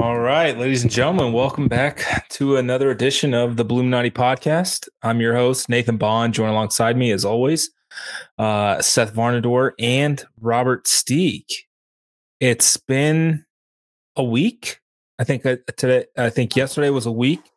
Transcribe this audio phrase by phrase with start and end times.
[0.00, 4.88] All right, ladies and gentlemen, welcome back to another edition of the Bulluminati podcast.
[5.02, 6.32] I'm your host, Nathan Bond.
[6.32, 7.70] Join alongside me, as always,
[8.38, 11.44] uh, Seth Varnador and Robert Steeg.
[12.40, 13.44] It's been
[14.16, 14.80] a week.
[15.18, 16.06] I think uh, today.
[16.16, 17.50] I think yesterday was a week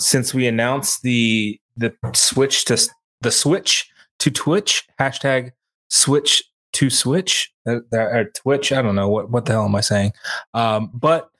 [0.00, 2.78] since we announced the the switch to
[3.20, 3.90] the switch
[4.20, 5.52] to Twitch hashtag
[5.90, 8.72] switch to Switch uh, or Twitch.
[8.72, 10.12] I don't know what what the hell am I saying,
[10.54, 11.30] um, but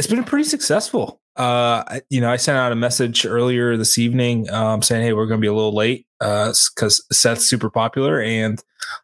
[0.00, 1.20] it's been pretty successful.
[1.36, 5.26] Uh, you know, I sent out a message earlier this evening um, saying, "Hey, we're
[5.26, 8.62] going to be a little late because uh, Seth's super popular, and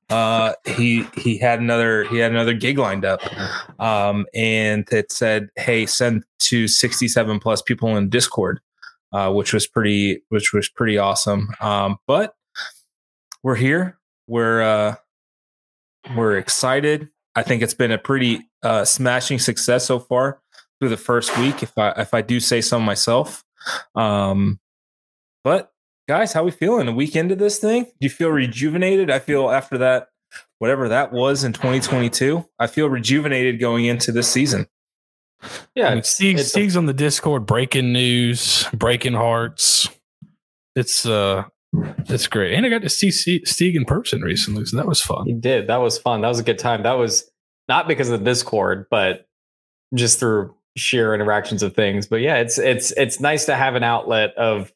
[0.08, 3.20] uh, he he had another he had another gig lined up,
[3.78, 8.60] um, and it said, "Hey, send to sixty seven plus people in Discord,"
[9.12, 11.50] uh, which was pretty which was pretty awesome.
[11.60, 12.36] Um, but
[13.42, 13.98] we're here.
[14.28, 14.94] We're uh,
[16.16, 17.10] we're excited.
[17.34, 18.48] I think it's been a pretty
[18.84, 20.40] smashing success so far
[20.78, 23.44] through the first week, if I if I do say so myself.
[23.94, 24.60] Um,
[25.44, 25.72] but
[26.08, 26.88] guys, how we feeling?
[26.88, 29.10] A week into this thing, do you feel rejuvenated?
[29.10, 30.08] I feel after that,
[30.58, 34.66] whatever that was in 2022, I feel rejuvenated going into this season.
[35.74, 39.88] Yeah, I mean, Steeg, Steeg's on the Discord, breaking news, breaking hearts.
[40.74, 41.44] It's uh,
[42.08, 45.26] it's great, and I got to see Steeg in person recently, so that was fun.
[45.26, 45.68] He did.
[45.68, 46.22] That was fun.
[46.22, 46.82] That was a good time.
[46.82, 47.30] That was
[47.68, 49.26] not because of the Discord, but
[49.94, 52.06] just through sheer interactions of things.
[52.06, 54.72] But yeah, it's it's it's nice to have an outlet of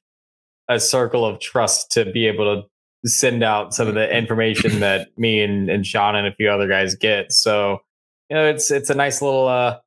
[0.69, 5.09] a circle of trust to be able to send out some of the information that
[5.19, 7.33] me and, and Sean and a few other guys get.
[7.33, 7.79] So,
[8.29, 9.79] you know, it's it's a nice little uh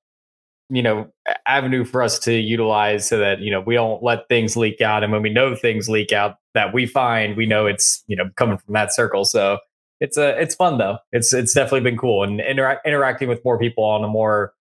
[0.70, 1.08] you know
[1.48, 5.04] avenue for us to utilize so that you know we don't let things leak out
[5.04, 8.30] and when we know things leak out that we find we know it's you know
[8.38, 9.58] coming from that circle so
[10.00, 13.60] it's a it's fun though it's it's definitely been cool and intera- interacting with more
[13.60, 14.54] people on a more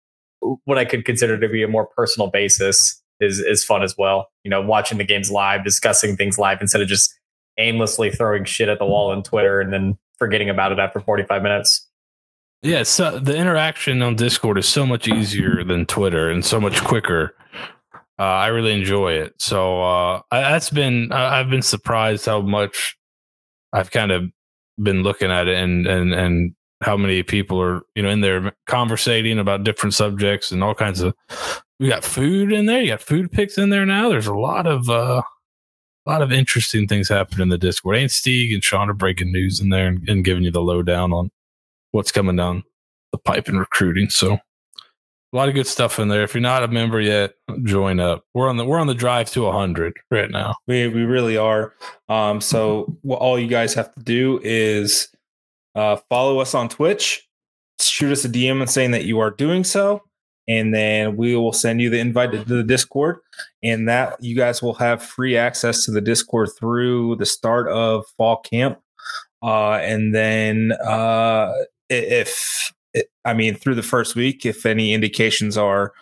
[0.64, 4.28] what I could consider to be a more personal basis is is fun as well.
[4.44, 7.14] You know, watching the games live, discussing things live instead of just
[7.58, 11.42] aimlessly throwing shit at the wall on Twitter and then forgetting about it after 45
[11.42, 11.86] minutes.
[12.62, 16.82] Yeah, so the interaction on Discord is so much easier than Twitter and so much
[16.84, 17.34] quicker.
[18.18, 19.34] Uh, I really enjoy it.
[19.38, 22.96] So uh, that's been I've been surprised how much
[23.72, 24.24] I've kind of
[24.80, 28.52] been looking at it and and and how many people are you know in there
[28.66, 31.14] conversating about different subjects and all kinds of
[31.78, 34.08] we got food in there you got food picks in there now.
[34.08, 35.22] There's a lot of uh
[36.06, 37.96] a lot of interesting things happening in the discord.
[37.96, 41.12] Ain't Steeg and sean are breaking news in there and, and giving you the lowdown
[41.12, 41.30] on
[41.92, 42.64] what's coming down
[43.12, 44.08] the pipe in recruiting.
[44.08, 46.22] So a lot of good stuff in there.
[46.22, 48.24] If you're not a member yet join up.
[48.34, 50.56] We're on the we're on the drive to 100 right now.
[50.66, 51.74] We we really are.
[52.08, 55.08] Um so what all you guys have to do is
[55.74, 57.26] uh, follow us on Twitch.
[57.80, 60.02] Shoot us a DM and saying that you are doing so,
[60.48, 63.18] and then we will send you the invite to the Discord.
[63.62, 68.04] And that you guys will have free access to the Discord through the start of
[68.16, 68.78] fall camp.
[69.42, 71.52] Uh, and then uh,
[71.88, 72.72] if
[73.24, 75.92] I mean, through the first week, if any indications are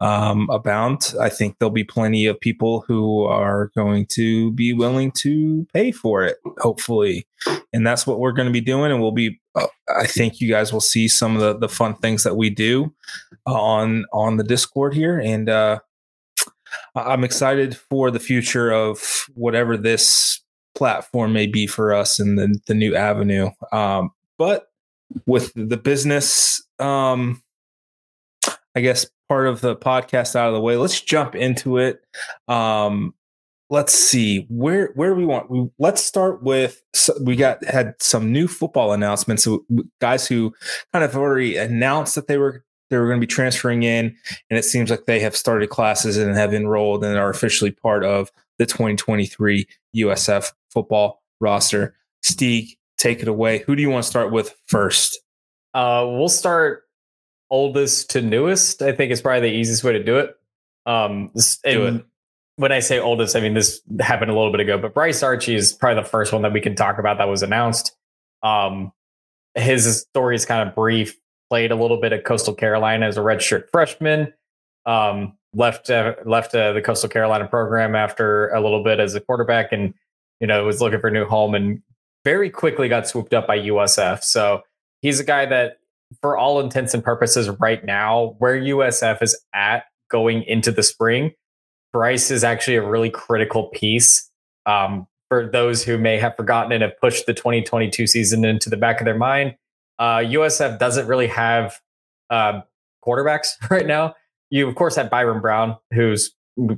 [0.00, 5.12] um, abound, I think there'll be plenty of people who are going to be willing
[5.12, 7.26] to pay for it, hopefully.
[7.72, 8.90] And that's what we're going to be doing.
[8.90, 9.66] And we'll be, uh,
[9.96, 12.92] I think you guys will see some of the, the fun things that we do
[13.46, 15.18] on on the Discord here.
[15.18, 15.80] And uh,
[16.94, 20.40] I'm excited for the future of whatever this
[20.74, 23.50] platform may be for us and the, the new avenue.
[23.72, 24.69] Um, but
[25.26, 27.42] with the business um
[28.74, 32.02] i guess part of the podcast out of the way let's jump into it.
[32.48, 33.14] Um
[33.72, 37.94] let's see where where do we want we, let's start with so we got had
[38.00, 39.44] some new football announcements.
[39.44, 39.64] So
[40.00, 40.52] guys who
[40.92, 44.16] kind of already announced that they were they were going to be transferring in
[44.50, 48.04] and it seems like they have started classes and have enrolled and are officially part
[48.04, 49.64] of the 2023
[49.96, 51.94] usf football roster.
[52.24, 53.60] Steeg, take it away.
[53.60, 55.18] Who do you want to start with first?
[55.74, 56.84] Uh, we'll start
[57.50, 58.82] oldest to newest.
[58.82, 60.36] I think is probably the easiest way to do it.
[60.86, 61.30] Um,
[61.64, 62.04] do it.
[62.56, 65.54] When I say oldest, I mean this happened a little bit ago, but Bryce Archie
[65.54, 67.96] is probably the first one that we can talk about that was announced.
[68.42, 68.92] Um,
[69.54, 71.16] his story is kind of brief.
[71.48, 74.32] Played a little bit at Coastal Carolina as a redshirt freshman.
[74.86, 79.20] Um, left uh, left uh, the Coastal Carolina program after a little bit as a
[79.20, 79.94] quarterback, and
[80.40, 81.82] you know was looking for a new home and
[82.24, 84.22] very quickly got swooped up by USF.
[84.22, 84.62] So
[85.00, 85.78] he's a guy that,
[86.20, 91.32] for all intents and purposes, right now, where USF is at going into the spring,
[91.92, 94.30] Bryce is actually a really critical piece.
[94.66, 98.76] Um, for those who may have forgotten and have pushed the 2022 season into the
[98.76, 99.54] back of their mind,
[99.98, 101.78] uh, USF doesn't really have
[102.30, 102.60] uh,
[103.06, 104.14] quarterbacks right now.
[104.50, 106.34] you of course had Byrum Brown, who's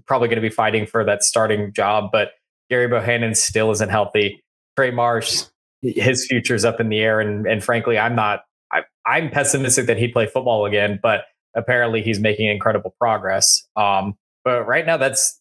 [0.06, 2.32] probably going to be fighting for that starting job, but
[2.70, 4.42] Gary Bohanon still isn't healthy.
[4.82, 5.44] Trey Marsh,
[5.80, 8.40] his future's up in the air, and and frankly, I'm not.
[8.72, 13.64] I, I'm pessimistic that he'd play football again, but apparently he's making incredible progress.
[13.76, 14.14] Um,
[14.44, 15.40] but right now, that's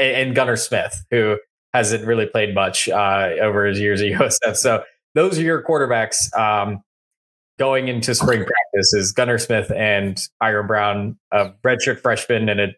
[0.00, 1.36] and Gunnar Smith, who
[1.74, 4.56] hasn't really played much uh, over his years at USF.
[4.56, 4.82] So
[5.14, 6.82] those are your quarterbacks um,
[7.58, 12.68] going into spring practice is Gunnar Smith and Byrum Brown, a redshirt freshman and a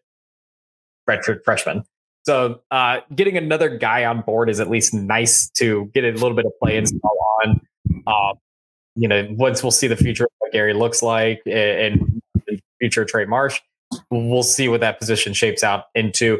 [1.08, 1.84] redshirt freshman.
[2.24, 6.34] So uh, getting another guy on board is at least nice to get a little
[6.34, 6.86] bit of play and
[7.44, 7.60] on.
[8.06, 8.34] Uh,
[8.94, 13.04] you know, once we'll see the future of what Gary looks like and, and future
[13.04, 13.60] Trey Marsh,
[14.10, 16.38] we'll see what that position shapes out into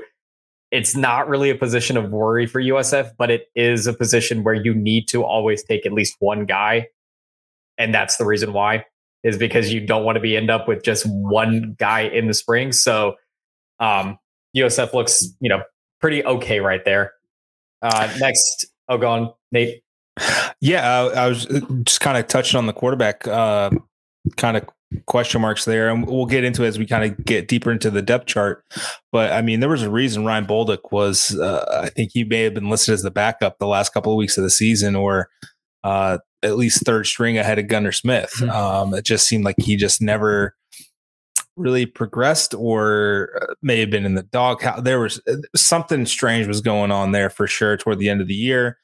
[0.71, 4.55] it's not really a position of worry for USF, but it is a position where
[4.55, 6.89] you need to always take at least one guy.
[7.77, 8.85] And that's the reason why
[9.25, 12.35] is because you don't want to be end up with just one guy in the
[12.35, 12.73] spring.
[12.73, 13.17] So
[13.81, 14.19] um,
[14.57, 15.63] USF looks, you know,
[16.01, 17.13] pretty okay right there.
[17.83, 19.83] Uh, next, oh, go on, Nate.
[20.61, 23.71] Yeah, I, I was uh, just kind of touching on the quarterback uh,
[24.37, 24.69] kind of
[25.07, 27.91] question marks there, and we'll get into it as we kind of get deeper into
[27.91, 28.65] the depth chart.
[29.13, 31.39] But I mean, there was a reason Ryan Bolduc was.
[31.39, 34.19] Uh, I think he may have been listed as the backup the last couple of
[34.19, 35.31] weeks of the season, or
[35.85, 38.33] uh, at least third string ahead of Gunnar Smith.
[38.39, 38.51] Mm-hmm.
[38.51, 40.55] Um, it just seemed like he just never
[41.61, 44.63] really progressed, or uh, may have been in the dog.
[44.83, 48.29] There was uh, something strange was going on there for sure toward the end of
[48.29, 48.79] the year.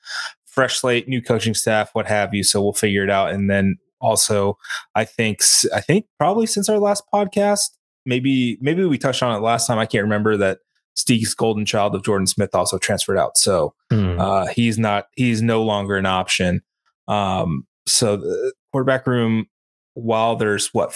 [0.46, 2.43] Fresh slate, new coaching staff, what have you.
[2.43, 4.58] So we'll figure it out, and then also
[4.94, 5.40] i think
[5.75, 7.70] i think probably since our last podcast
[8.05, 10.58] maybe maybe we touched on it last time i can't remember that
[10.96, 13.37] Steeg's golden child of Jordan Smith also transferred out.
[13.37, 14.19] So mm.
[14.19, 16.62] uh, he's not he's no longer an option.
[17.06, 19.46] Um, so the quarterback room,
[19.94, 20.93] while there's what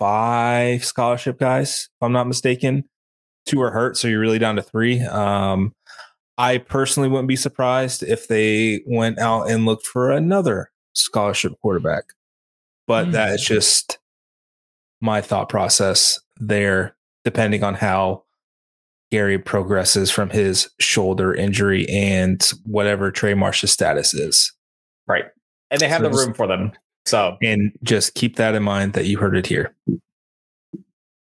[0.00, 2.88] five scholarship guys, if I'm not mistaken,
[3.46, 5.00] two are hurt, so you're really down to three.
[5.02, 5.72] Um,
[6.36, 12.04] I personally wouldn't be surprised if they went out and looked for another scholarship quarterback
[12.90, 13.12] but mm-hmm.
[13.12, 14.00] that is just
[15.00, 18.24] my thought process there, depending on how
[19.12, 24.52] Gary progresses from his shoulder injury and whatever Trey Marsh's status is.
[25.06, 25.26] Right.
[25.70, 26.72] And they have so the room for them.
[27.06, 29.74] So, and just keep that in mind that you heard it here.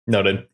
[0.08, 0.48] Noted.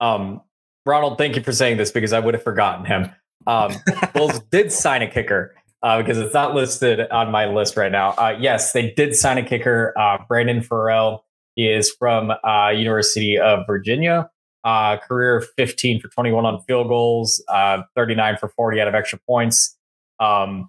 [0.00, 0.40] Um,
[0.86, 3.10] Ronald, thank you for saying this because I would have forgotten him.
[3.46, 3.72] Um,
[4.14, 8.10] Bulls did sign a kicker uh, because it's not listed on my list right now.
[8.10, 11.24] Uh, yes, they did sign a kicker, uh, Brandon Farrell.
[11.56, 14.30] He is from uh, University of Virginia.
[14.62, 19.18] Uh, career 15 for 21 on field goals, uh, 39 for 40 out of extra
[19.26, 19.76] points.
[20.20, 20.68] Um,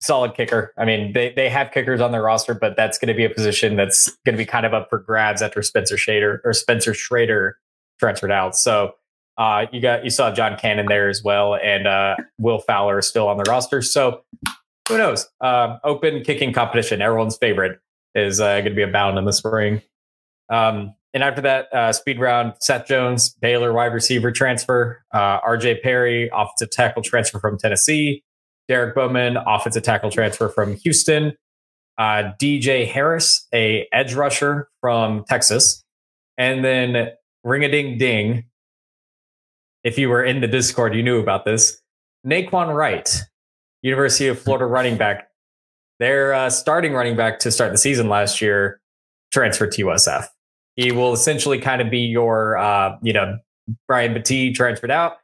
[0.00, 0.72] solid kicker.
[0.78, 3.30] I mean, they, they have kickers on their roster, but that's going to be a
[3.30, 6.94] position that's going to be kind of up for grabs after Spencer Shader or Spencer
[6.94, 7.58] Schrader
[7.98, 8.56] transferred out.
[8.56, 8.94] So
[9.36, 13.06] uh, you got you saw John Cannon there as well, and uh, Will Fowler is
[13.06, 13.82] still on the roster.
[13.82, 14.22] So
[14.88, 15.28] who knows?
[15.40, 17.78] Uh, open kicking competition, everyone's favorite,
[18.14, 19.82] is uh, going to be abound in the spring.
[20.50, 25.80] Um, and after that, uh, speed round: Seth Jones, Baylor wide receiver transfer, uh, R.J.
[25.82, 28.24] Perry, offensive tackle transfer from Tennessee,
[28.68, 31.32] Derek Bowman, offensive tackle transfer from Houston,
[31.98, 35.82] DJ Harris, a edge rusher from Texas,
[36.36, 37.08] and then
[37.44, 38.44] ring a ding ding
[39.84, 41.80] if you were in the Discord, you knew about this.
[42.26, 43.22] Nay'Quan Wright,
[43.82, 45.28] University of Florida running back,
[45.98, 48.80] their uh, starting running back to start the season last year,
[49.32, 50.26] transferred to USF.
[50.76, 53.38] He will essentially kind of be your, uh, you know,
[53.86, 55.16] Brian Battie transferred out,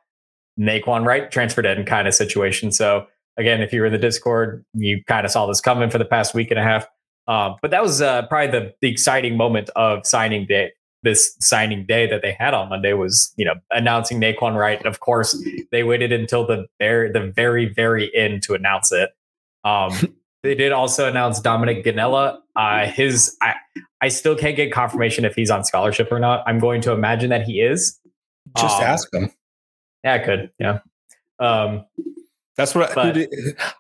[0.59, 2.73] Nay'Quan Wright transferred in kind of situation.
[2.73, 5.99] So again, if you were in the Discord, you kind of saw this coming for
[5.99, 6.87] the past week and a half.
[7.27, 10.73] Uh, but that was uh, probably the, the exciting moment of signing day
[11.05, 14.79] this signing day that they had on Monday was, you know, announcing Nay'Quan Wright.
[14.79, 19.11] And of course, they waited until the very, the very, very end to announce it.
[19.63, 19.93] Um,
[20.43, 22.39] they did also announce Dominic Ganella.
[22.57, 23.55] Uh, his, I,
[24.01, 26.43] I still can't get confirmation if he's on scholarship or not.
[26.47, 28.01] I'm going to imagine that he is.
[28.57, 29.31] Just um, ask him.
[30.03, 30.51] Yeah, I could.
[30.59, 30.79] Yeah.
[31.39, 31.85] Um,
[32.57, 33.31] That's what but, I did.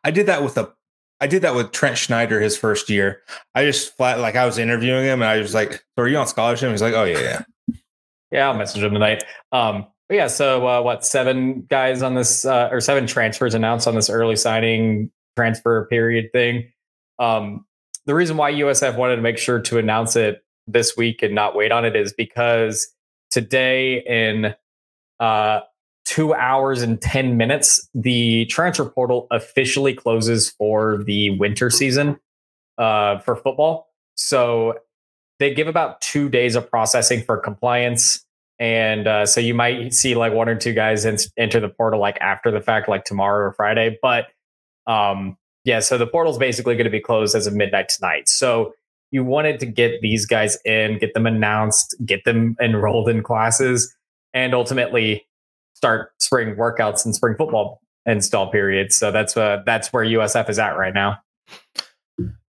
[0.03, 0.73] I did that with a
[1.21, 3.23] I did that with Trent Schneider his first year.
[3.55, 6.17] I just flat like I was interviewing him and I was like, so "Are you
[6.17, 7.77] on scholarship?" He's like, "Oh yeah, yeah."
[8.31, 9.23] Yeah, I'll message him tonight.
[9.53, 11.05] Um, but yeah, so uh, what?
[11.05, 16.31] Seven guys on this, uh, or seven transfers announced on this early signing transfer period
[16.33, 16.71] thing.
[17.19, 17.65] Um,
[18.07, 21.55] the reason why USF wanted to make sure to announce it this week and not
[21.55, 22.89] wait on it is because
[23.31, 24.55] today in
[25.21, 25.61] uh,
[26.05, 32.19] two hours and 10 minutes, the transfer portal officially closes for the winter season
[32.79, 33.89] uh, for football.
[34.15, 34.79] So
[35.39, 38.25] they give about two days of processing for compliance.
[38.61, 41.99] and uh, so you might see like one or two guys in, enter the portal
[41.99, 43.99] like after the fact, like tomorrow or Friday.
[44.01, 44.29] But
[44.87, 48.29] um, yeah, so the portal's basically going to be closed as of midnight tonight.
[48.29, 48.75] So
[49.11, 53.95] you wanted to get these guys in, get them announced, get them enrolled in classes,
[54.33, 55.27] and ultimately
[55.75, 58.97] start spring workouts and spring football install periods.
[58.97, 61.19] So that's uh, that's where USF is at right now.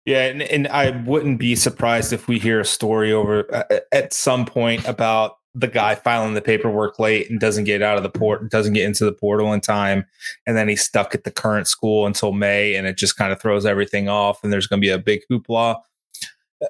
[0.05, 4.13] Yeah, and, and I wouldn't be surprised if we hear a story over uh, at
[4.13, 8.10] some point about the guy filing the paperwork late and doesn't get out of the
[8.10, 10.05] port, doesn't get into the portal in time,
[10.46, 13.41] and then he's stuck at the current school until May, and it just kind of
[13.41, 14.44] throws everything off.
[14.44, 15.77] And there's going to be a big hoopla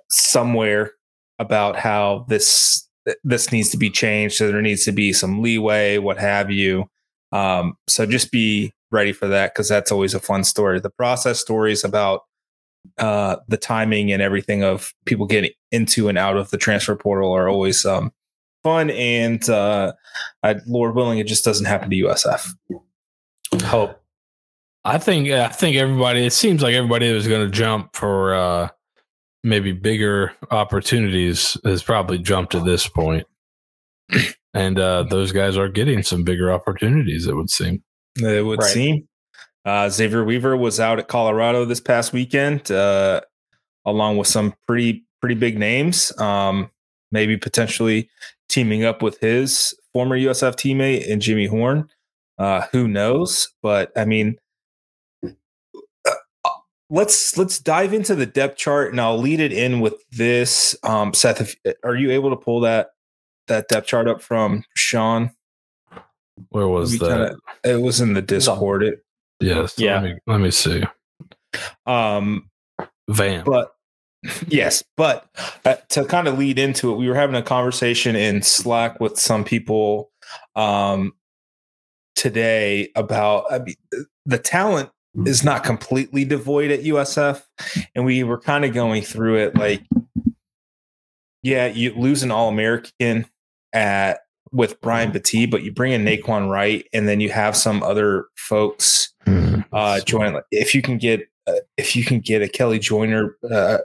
[0.09, 0.93] somewhere
[1.39, 2.87] about how this
[3.23, 4.35] this needs to be changed.
[4.35, 6.89] So there needs to be some leeway, what have you.
[7.31, 10.79] Um, so just be ready for that because that's always a fun story.
[10.79, 12.21] The process stories about
[12.97, 17.31] uh, the timing and everything of people getting into and out of the transfer portal
[17.31, 18.11] are always um,
[18.63, 18.89] fun.
[18.91, 19.93] And uh,
[20.43, 22.53] I, Lord willing, it just doesn't happen to USF.
[23.63, 24.01] Hope.
[24.83, 26.25] I think I think everybody.
[26.27, 28.69] It seems like everybody was going to jump for uh,
[29.45, 33.25] maybe bigger opportunities has probably jumped at this point.
[34.53, 37.27] and uh, those guys are getting some bigger opportunities.
[37.27, 37.83] It would seem.
[38.17, 38.71] It would right.
[38.71, 39.07] seem.
[39.63, 43.21] Uh, Xavier Weaver was out at Colorado this past weekend, uh,
[43.85, 46.17] along with some pretty pretty big names.
[46.19, 46.69] Um,
[47.11, 48.09] maybe potentially
[48.49, 51.87] teaming up with his former USF teammate and Jimmy Horn.
[52.37, 53.49] Uh, who knows?
[53.61, 54.37] But I mean,
[56.89, 60.75] let's let's dive into the depth chart, and I'll lead it in with this.
[60.83, 62.91] Um, Seth, if, are you able to pull that
[63.47, 65.31] that depth chart up from Sean?
[66.49, 67.37] Where was that?
[67.63, 68.83] Kinda, it was in the Discord.
[68.83, 69.05] It,
[69.39, 69.75] yes.
[69.77, 70.01] Yeah.
[70.01, 70.83] Let me, let me see.
[71.85, 72.49] Um,
[73.09, 73.43] Van.
[73.45, 73.73] But
[74.47, 75.29] yes, but
[75.63, 79.17] uh, to kind of lead into it, we were having a conversation in Slack with
[79.17, 80.11] some people
[80.55, 81.13] um,
[82.15, 83.75] today about I mean,
[84.25, 84.89] the talent
[85.25, 87.41] is not completely devoid at USF,
[87.95, 89.83] and we were kind of going through it like,
[91.43, 93.25] yeah, you lose an All American
[93.73, 94.19] at
[94.51, 98.25] with Brian Battie, but you bring in Nay'Quan Wright, and then you have some other
[98.35, 99.61] folks hmm.
[99.71, 100.39] uh, join.
[100.51, 103.79] If you can get uh, if you can get a Kelly Joyner uh,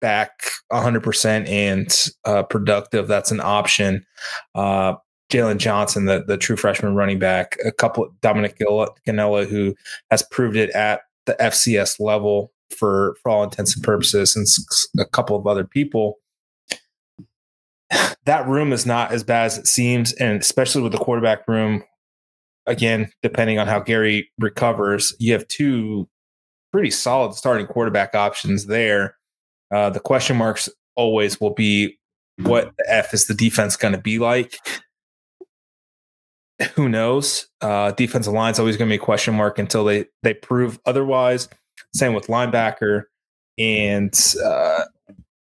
[0.00, 4.06] back 100% and uh, productive, that's an option.
[4.54, 4.94] Uh,
[5.30, 9.74] Jalen Johnson, the, the true freshman running back, a couple of Dominic Ganella, who
[10.10, 14.46] has proved it at the FCS level for for all intents and purposes, and
[15.00, 16.18] a couple of other people.
[18.26, 21.82] That room is not as bad as it seems, and especially with the quarterback room.
[22.66, 26.06] Again, depending on how Gary recovers, you have two
[26.70, 29.16] pretty solid starting quarterback options there.
[29.74, 31.98] Uh, the question marks always will be
[32.42, 34.58] what the F is the defense going to be like?
[36.74, 37.46] Who knows?
[37.60, 40.78] Uh, defensive line is always going to be a question mark until they, they prove
[40.86, 41.48] otherwise.
[41.94, 43.04] Same with linebacker
[43.58, 44.14] and
[44.44, 44.84] uh,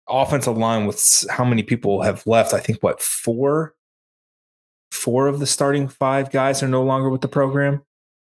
[0.08, 2.54] offensive line with how many people have left.
[2.54, 3.74] I think what four,
[4.92, 7.82] four of the starting five guys are no longer with the program,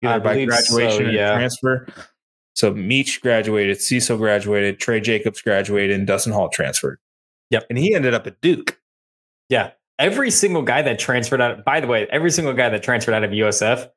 [0.03, 1.33] either by graduation so, yeah.
[1.33, 1.87] or transfer.
[2.55, 6.99] So Meach graduated, Cecil graduated, Trey Jacobs graduated, and Dustin Hall transferred.
[7.51, 7.67] Yep.
[7.69, 8.79] And he ended up at Duke.
[9.49, 9.71] Yeah.
[9.99, 13.23] Every single guy that transferred out, by the way, every single guy that transferred out
[13.23, 13.89] of USF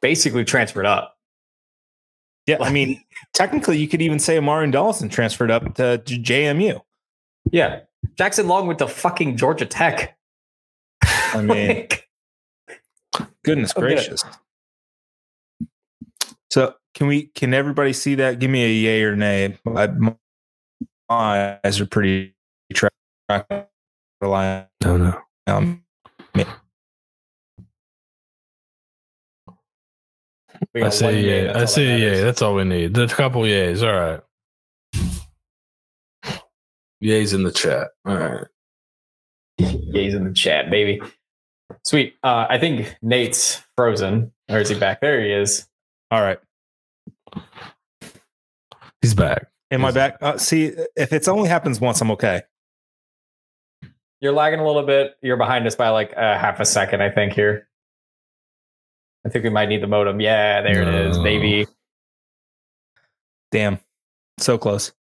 [0.00, 1.16] basically transferred up.
[2.46, 2.58] Yeah.
[2.60, 3.02] I mean,
[3.34, 6.80] technically, you could even say Amari Dawson transferred up to JMU.
[7.50, 7.80] Yeah.
[8.16, 10.16] Jackson Long went to fucking Georgia Tech.
[11.02, 11.88] I mean,
[13.44, 14.24] goodness gracious.
[16.50, 17.26] So can we?
[17.34, 18.38] Can everybody see that?
[18.38, 19.58] Give me a yay or nay.
[19.64, 20.14] My, my
[21.08, 22.34] eyes are pretty
[22.72, 22.92] track
[24.20, 24.68] reliant.
[24.82, 25.20] No, no.
[25.50, 25.84] Um,
[30.74, 31.58] I say yeah.
[31.58, 32.22] I say yeah.
[32.22, 32.94] That's all we need.
[32.94, 33.82] There's a couple yays.
[33.82, 34.20] All right.
[37.02, 37.88] Yays in the chat.
[38.04, 38.46] All right.
[39.60, 41.00] Yays in the chat, baby.
[41.84, 42.14] Sweet.
[42.22, 44.32] Uh, I think Nate's frozen.
[44.50, 45.00] Or is he back?
[45.00, 45.66] There he is.
[46.10, 46.38] All right.
[49.00, 49.46] He's back.
[49.70, 50.18] Am He's I back?
[50.20, 52.42] Uh, see, if it's only happens once, I'm okay.
[54.20, 55.16] You're lagging a little bit.
[55.22, 57.32] You're behind us by like a half a second, I think.
[57.32, 57.68] Here,
[59.24, 60.20] I think we might need the modem.
[60.20, 60.88] Yeah, there no.
[60.88, 61.66] it is, baby.
[63.50, 63.80] Damn,
[64.38, 64.92] so close.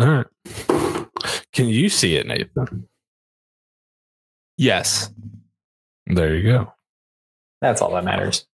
[0.00, 0.26] All right.
[1.52, 2.88] Can you see it, Nathan?
[4.56, 5.10] Yes.
[6.06, 6.72] There you go.
[7.60, 8.46] That's all that matters.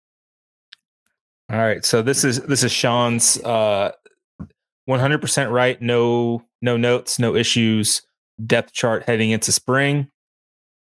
[1.50, 1.84] All right.
[1.84, 3.92] So this is this is Sean's uh
[4.88, 8.02] 100% right, no no notes, no issues.
[8.46, 10.10] depth chart heading into spring.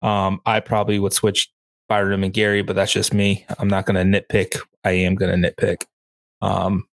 [0.03, 1.51] Um, I probably would switch
[1.91, 3.45] Byrum and Gary, but that's just me.
[3.59, 4.61] I'm not going to nitpick.
[4.85, 5.85] I am going to nitpick.
[6.41, 6.87] Um,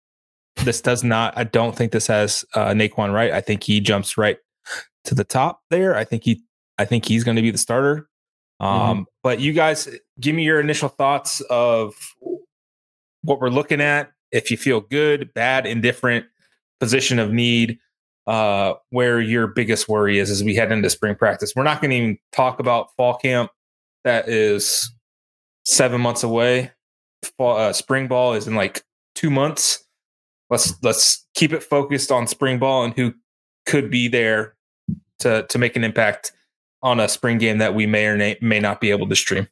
[0.63, 1.38] this does not.
[1.38, 3.32] I don't think this has uh, Nay'Quan Wright.
[3.32, 4.38] I think he jumps right
[5.03, 5.96] to the top there.
[5.96, 6.41] I think he.
[6.77, 8.08] I think he's going to be the starter.
[8.60, 9.01] Um, mm-hmm.
[9.24, 9.89] But you guys,
[10.20, 11.94] give me your initial thoughts of
[13.22, 14.12] what we're looking at.
[14.32, 16.25] If you feel good, bad, indifferent,
[16.79, 17.79] position of need,
[18.27, 21.53] uh, where your biggest worry is as we head into spring practice.
[21.55, 23.51] We're not going to even talk about fall camp.
[24.03, 24.91] That is
[25.65, 26.72] seven months away.
[27.38, 28.84] Fall, uh, spring ball is in like
[29.15, 29.84] two months.
[30.50, 33.13] Let's let's keep it focused on spring ball and who
[33.65, 34.55] could be there
[35.20, 36.32] to to make an impact
[36.84, 39.48] on a spring game that we may or may not be able to stream.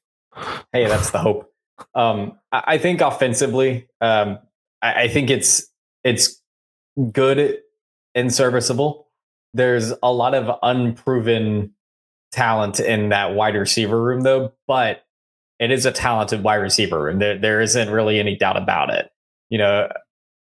[0.71, 1.51] Hey, that's the hope.
[1.95, 4.37] Um, I think offensively, um,
[4.83, 5.67] I, I think it's
[6.03, 6.39] it's
[7.11, 7.59] good
[8.15, 9.07] and serviceable.
[9.53, 11.73] There's a lot of unproven
[12.31, 15.05] talent in that wide receiver room, though, but
[15.59, 17.19] it is a talented wide receiver room.
[17.19, 19.11] There, there isn't really any doubt about it.
[19.49, 19.89] You know,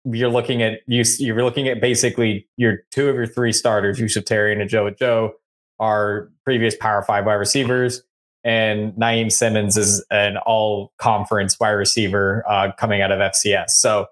[0.06, 4.26] you're looking at you, you're looking at basically your two of your three starters, Yusuf
[4.26, 5.34] Terry and Ajoa Joe,
[5.80, 8.02] are previous Power Five wide receivers,
[8.44, 13.72] and Naiem Simmons is an all conference wide receiver uh, coming out of FCS.
[13.72, 14.08] So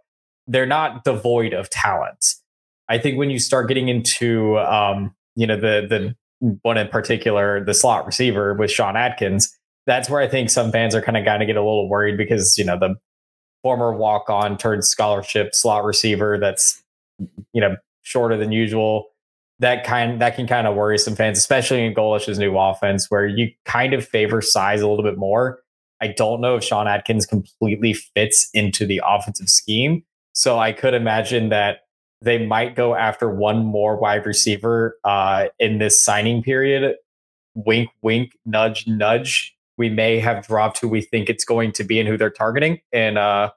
[0.48, 2.36] they're not devoid of talent.
[2.90, 5.86] I think when you start getting into, um, you know, the
[6.42, 10.72] the one in particular, the slot receiver with Sean Atkins, that's where I think some
[10.72, 12.96] fans are kind of going to get a little worried because you know the
[13.64, 16.84] former walk on turned scholarship slot receiver that's
[17.54, 19.08] you know shorter than usual.
[19.60, 23.26] That kind that can kind of worry some fans, especially in Golesh's new offense, where
[23.26, 25.60] you kind of favor size a little bit more.
[26.02, 30.04] I don't know if Sean Atkins completely fits into the offensive scheme.
[30.34, 31.85] So I could imagine that
[32.22, 36.96] they might go after one more wide receiver uh, in this signing period.
[37.54, 39.56] Wink, wink, nudge, nudge.
[39.78, 42.80] We may have dropped who we think it's going to be and who they're targeting
[42.92, 43.50] in uh,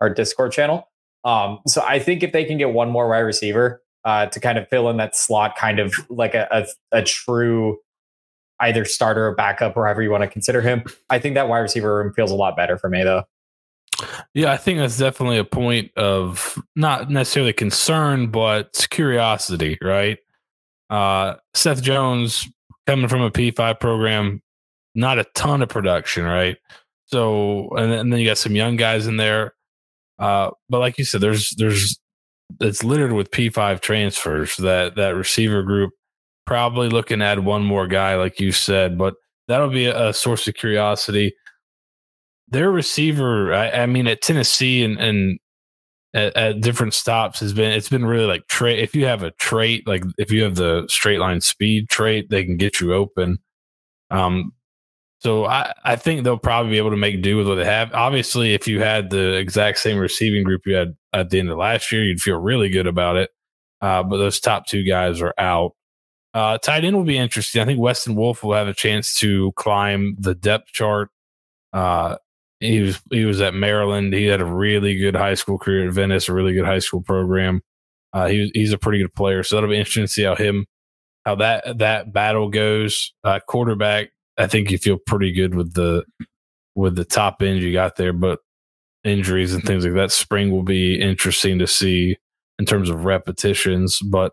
[0.00, 0.88] our Discord channel.
[1.24, 4.58] Um, so I think if they can get one more wide receiver uh, to kind
[4.58, 6.66] of fill in that slot, kind of like a, a,
[6.98, 7.78] a true
[8.60, 11.58] either starter or backup, or however you want to consider him, I think that wide
[11.58, 13.24] receiver room feels a lot better for me though.
[14.34, 20.18] Yeah, I think that's definitely a point of not necessarily concern, but curiosity, right?
[20.90, 22.48] Uh, Seth Jones
[22.86, 24.42] coming from a P5 program,
[24.94, 26.56] not a ton of production, right?
[27.06, 29.54] So, and then, and then you got some young guys in there.
[30.18, 31.98] Uh, but like you said, there's, there's,
[32.60, 35.92] it's littered with P5 transfers that, that receiver group
[36.46, 39.14] probably looking at one more guy, like you said, but
[39.48, 41.34] that'll be a, a source of curiosity
[42.48, 45.38] their receiver, I, I mean, at Tennessee and, and
[46.14, 48.78] at, at, different stops has been it's been really like trait.
[48.78, 52.44] If you have a trait, like if you have the straight line speed trait, they
[52.44, 53.38] can get you open.
[54.10, 54.52] Um,
[55.18, 57.92] so I, I think they'll probably be able to make do with what they have.
[57.94, 61.56] Obviously, if you had the exact same receiving group you had at the end of
[61.56, 63.30] last year, you'd feel really good about it.
[63.80, 65.72] Uh, but those top two guys are out.
[66.34, 67.62] Uh, tight end will be interesting.
[67.62, 71.08] I think Weston Wolf will have a chance to climb the depth chart.
[71.72, 72.16] Uh,
[72.64, 74.12] he was he was at Maryland.
[74.12, 77.00] He had a really good high school career at Venice, a really good high school
[77.02, 77.62] program.
[78.12, 80.66] Uh, he, he's a pretty good player, so that'll be interesting to see how him
[81.24, 83.12] how that that battle goes.
[83.24, 86.04] Uh, quarterback, I think you feel pretty good with the
[86.74, 88.40] with the top end you got there, but
[89.04, 90.12] injuries and things like that.
[90.12, 92.16] Spring will be interesting to see
[92.58, 94.32] in terms of repetitions, but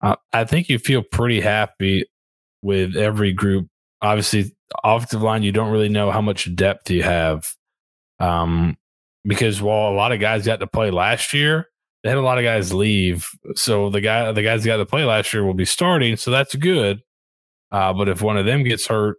[0.00, 2.04] uh, I think you feel pretty happy
[2.62, 3.68] with every group.
[4.00, 4.54] Obviously,
[4.84, 7.52] offensive line, you don't really know how much depth you have.
[8.20, 8.76] Um,
[9.24, 11.66] because while a lot of guys got to play last year,
[12.02, 13.28] they had a lot of guys leave.
[13.54, 16.16] So the guy, the guys got to play last year will be starting.
[16.16, 17.02] So that's good.
[17.70, 19.18] Uh, but if one of them gets hurt,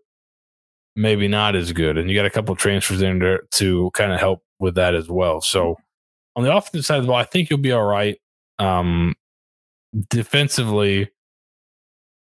[0.96, 1.98] maybe not as good.
[1.98, 5.08] And you got a couple transfers in there to kind of help with that as
[5.08, 5.42] well.
[5.42, 5.76] So
[6.36, 8.18] on the offensive side of the ball, I think you'll be all right.
[8.58, 9.16] Um,
[10.10, 11.10] defensively,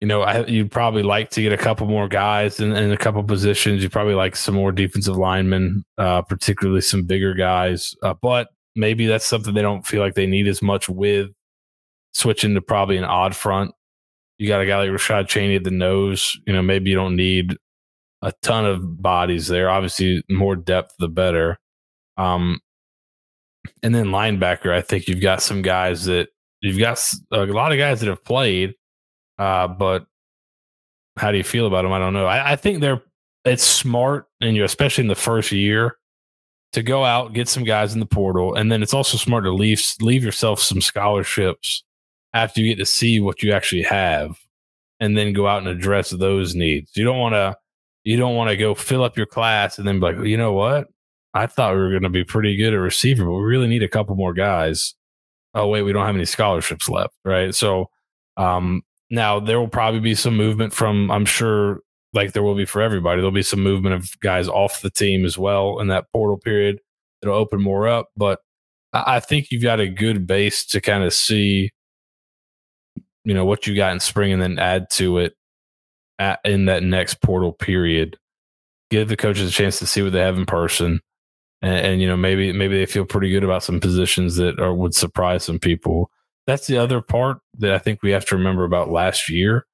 [0.01, 2.97] you know, I, you'd probably like to get a couple more guys in, in a
[2.97, 3.83] couple positions.
[3.83, 7.95] You probably like some more defensive linemen, uh, particularly some bigger guys.
[8.03, 11.31] Uh, but maybe that's something they don't feel like they need as much with
[12.13, 13.73] switching to probably an odd front.
[14.39, 16.39] You got a guy like Rashad Cheney at the nose.
[16.47, 17.57] You know, maybe you don't need
[18.23, 19.69] a ton of bodies there.
[19.69, 21.59] Obviously, more depth the better.
[22.17, 22.61] Um,
[23.83, 26.29] and then linebacker, I think you've got some guys that
[26.61, 27.01] you've got
[27.33, 28.75] a lot of guys that have played
[29.39, 30.07] uh, but
[31.17, 31.93] how do you feel about them?
[31.93, 32.27] I don't know.
[32.27, 33.03] I, I think they're
[33.45, 35.97] it's smart, and you especially in the first year
[36.73, 39.53] to go out get some guys in the portal, and then it's also smart to
[39.53, 41.85] leave leave yourself some scholarships
[42.35, 44.37] after you get to see what you actually have.
[45.01, 46.91] and then go out and address those needs.
[46.97, 47.57] You don't want to
[48.05, 50.53] you don't want to go fill up your class and then be like, you know
[50.53, 50.89] what?
[51.35, 53.83] I thought we were going to be pretty good at receiver, but we really need
[53.83, 54.95] a couple more guys.
[55.55, 57.55] Oh wait, we don't have any scholarships left, right?
[57.55, 57.91] So
[58.37, 61.81] um, now there will probably be some movement from I'm sure
[62.13, 63.21] like there will be for everybody.
[63.21, 66.81] There'll be some movement of guys off the team as well in that portal period.
[67.23, 68.41] It'll open more up, but
[68.93, 71.71] I think you've got a good base to kind of see,
[73.25, 75.35] you know, what you got in spring and then add to it
[76.19, 78.17] at, in that next portal period.
[78.91, 81.01] Give the coaches a chance to see what they have in person.
[81.61, 84.73] And, and, you know, maybe maybe they feel pretty good about some positions that are,
[84.73, 86.11] would surprise some people.
[86.49, 89.69] That's the other part that I think we have to remember about last year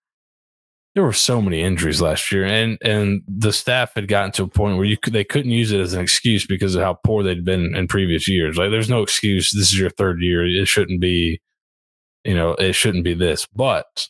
[0.94, 4.48] there were so many injuries last year, and and the staff had gotten to a
[4.48, 7.22] point where you could, they couldn't use it as an excuse because of how poor
[7.22, 8.56] they'd been in previous years.
[8.56, 9.50] Like, there's no excuse.
[9.50, 10.46] This is your third year.
[10.46, 11.40] It shouldn't be,
[12.22, 13.46] you know, it shouldn't be this.
[13.46, 14.08] But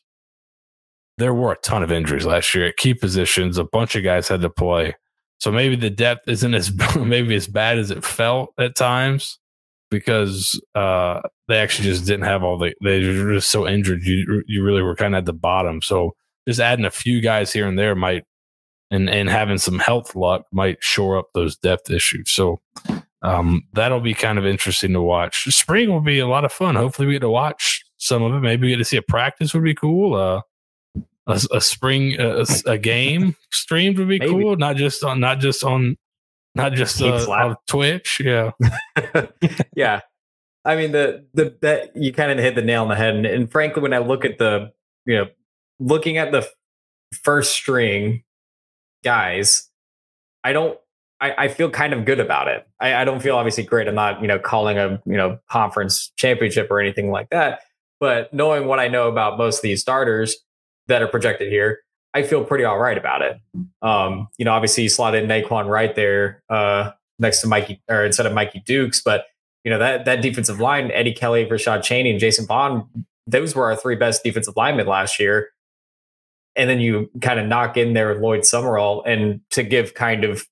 [1.17, 3.57] there were a ton of injuries last year at key positions.
[3.57, 4.95] A bunch of guys had to play,
[5.39, 9.39] so maybe the depth isn't as maybe as bad as it felt at times
[9.91, 14.03] because uh, they actually just didn't have all the they were just so injured.
[14.03, 15.83] You you really were kind of at the bottom.
[15.83, 16.15] So
[16.49, 18.25] just adding a few guys here and there might
[18.91, 22.31] and and having some health luck might shore up those depth issues.
[22.31, 22.61] So
[23.23, 25.45] um, that'll be kind of interesting to watch.
[25.55, 26.75] Spring will be a lot of fun.
[26.75, 28.41] Hopefully, we get to watch some of it.
[28.41, 30.15] Maybe we get to see a practice would be cool.
[30.15, 30.43] Uh,
[31.27, 34.31] a, a spring a, a, game streamed would be Maybe.
[34.31, 34.57] cool.
[34.57, 35.97] Not just on not just on
[36.55, 38.21] not just uh, on Twitch.
[38.21, 38.53] Yeah,
[39.77, 40.01] yeah.
[40.65, 43.15] I mean the the that you kind of hit the nail on the head.
[43.15, 44.73] And, and frankly, when I look at the
[45.05, 45.27] you know
[45.79, 46.49] looking at the
[47.23, 48.23] first string
[49.03, 49.69] guys,
[50.43, 50.79] I don't.
[51.21, 52.67] I, I feel kind of good about it.
[52.81, 53.87] I, I don't feel obviously great.
[53.87, 57.61] I'm not, you know, calling a you know conference championship or anything like that.
[58.01, 60.37] But knowing what I know about most of these starters
[60.89, 61.84] that are projected here,
[62.15, 63.41] I feel pretty all right about it.
[63.83, 68.05] Um, you know, obviously you slot in Nay'Quan Wright there uh, next to Mikey or
[68.05, 69.27] instead of Mikey Dukes, but
[69.65, 72.89] you know that that defensive line, Eddie Kelly, Rashad Cheney, and Jason Vaughn,
[73.27, 75.51] those were our three best defensive linemen last year
[76.57, 79.03] and then you kind of knock in there with Lloyd Summerall.
[79.05, 80.45] And to give kind of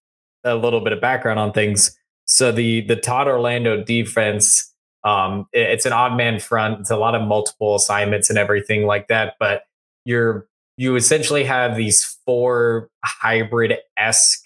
[0.44, 4.72] a little bit of background on things, so the the Todd Orlando defense,
[5.04, 6.80] um, it, it's an odd man front.
[6.80, 9.34] It's a lot of multiple assignments and everything like that.
[9.38, 9.64] But
[10.04, 10.46] you're
[10.82, 14.44] you essentially have these four hybrid esque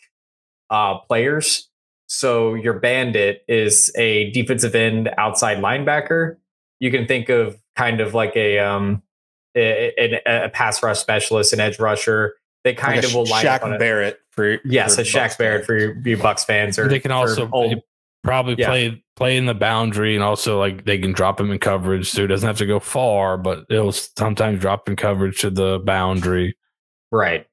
[0.69, 1.71] uh, players.
[2.09, 6.37] So your bandit is a defensive end outside linebacker.
[6.79, 9.03] You can think of kind of like a um,
[9.57, 12.35] a, a, pass rush specialist, an edge rusher.
[12.65, 15.65] They kind like of will line Shaq up Barrett for yes, for a Shaq Barrett
[15.65, 16.79] for your, your Bucks fans.
[16.79, 17.81] Or they can also old,
[18.23, 18.69] probably yeah.
[18.69, 22.11] play play in the boundary, and also like they can drop him in coverage.
[22.11, 25.81] So it doesn't have to go far, but it'll sometimes drop in coverage to the
[25.85, 26.57] boundary.
[27.11, 27.47] Right.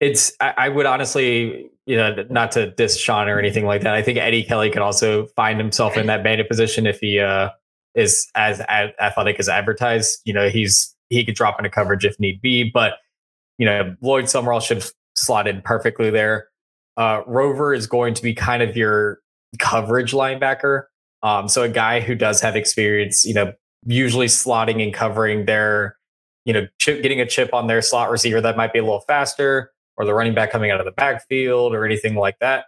[0.00, 3.94] It's I, I would honestly, you know, not to diss Sean or anything like that.
[3.94, 7.50] I think Eddie Kelly could also find himself in that bandit position if he uh
[7.94, 10.20] is as, as athletic as advertised.
[10.24, 12.70] You know, he's he could drop into coverage if need be.
[12.70, 12.94] But
[13.58, 14.84] you know, Lloyd Summerall should
[15.16, 16.48] slot in perfectly there.
[16.96, 19.18] Uh, Rover is going to be kind of your
[19.58, 20.84] coverage linebacker.
[21.22, 23.52] Um, so a guy who does have experience, you know,
[23.86, 25.96] usually slotting and covering their,
[26.44, 29.02] you know, chip, getting a chip on their slot receiver that might be a little
[29.02, 32.66] faster, or the running back coming out of the backfield, or anything like that.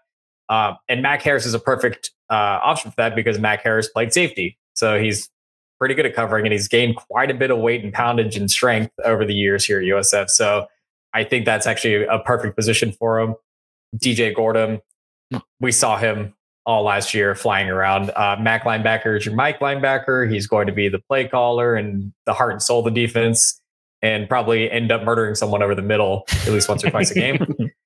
[0.49, 4.13] Um, and Mac Harris is a perfect uh, option for that because Mac Harris played
[4.13, 5.31] safety, so he's
[5.79, 8.51] pretty good at covering, and he's gained quite a bit of weight and poundage and
[8.51, 10.29] strength over the years here at USF.
[10.29, 10.67] So
[11.15, 13.35] I think that's actually a perfect position for him.
[13.97, 14.81] DJ Gordon,
[15.61, 16.35] we saw him
[16.66, 18.11] all last year flying around.
[18.11, 20.31] Uh, Mac linebacker is your Mike linebacker.
[20.31, 23.61] He's going to be the play caller and the heart and soul of the defense,
[24.03, 27.14] and probably end up murdering someone over the middle at least once or twice a
[27.14, 27.70] game.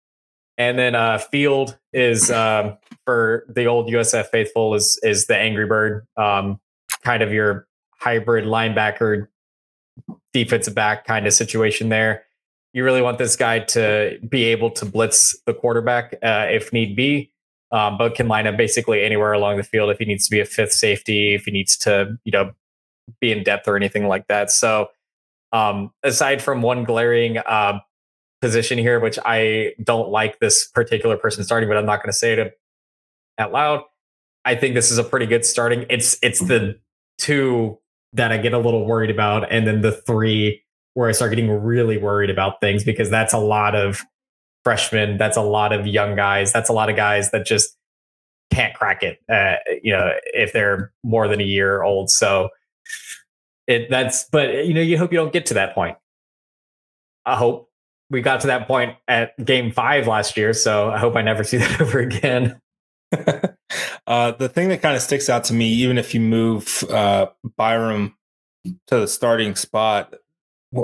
[0.57, 5.67] And then uh, Field is um, for the old USF faithful is is the Angry
[5.67, 6.61] Bird, um,
[7.03, 7.67] kind of your
[7.99, 9.29] hybrid linebacker
[10.33, 12.25] defensive back kind of situation there.
[12.73, 16.97] You really want this guy to be able to blitz the quarterback uh, if need
[16.97, 17.33] be,
[17.75, 20.39] um, but can line up basically anywhere along the field if he needs to be
[20.39, 22.53] a fifth safety, if he needs to, you know,
[23.21, 24.53] be in depth or anything like that.
[24.53, 24.91] So,
[25.53, 27.81] um, aside from one glaring uh,
[28.41, 32.17] position here, which I don't like this particular person starting, but I'm not going to
[32.17, 32.59] say it
[33.39, 33.83] out loud.
[34.45, 35.85] I think this is a pretty good starting.
[35.91, 36.79] It's it's the
[37.19, 37.79] two
[38.13, 41.51] that I get a little worried about, and then the three where I start getting
[41.51, 44.05] really worried about things because that's a lot of
[44.65, 47.77] freshmen, that's a lot of young guys, that's a lot of guys that just
[48.51, 49.19] can't crack it.
[49.29, 52.49] Uh, you know, if they're more than a year old, so
[53.67, 55.97] it that's but you know you hope you don't get to that point.
[57.25, 57.71] I hope
[58.11, 60.53] we got to that point at game five last year.
[60.53, 62.61] So I hope I never see that over again.
[64.07, 67.27] uh, the thing that kind of sticks out to me, even if you move uh,
[67.59, 68.15] Byrum
[68.65, 70.15] to the starting spot,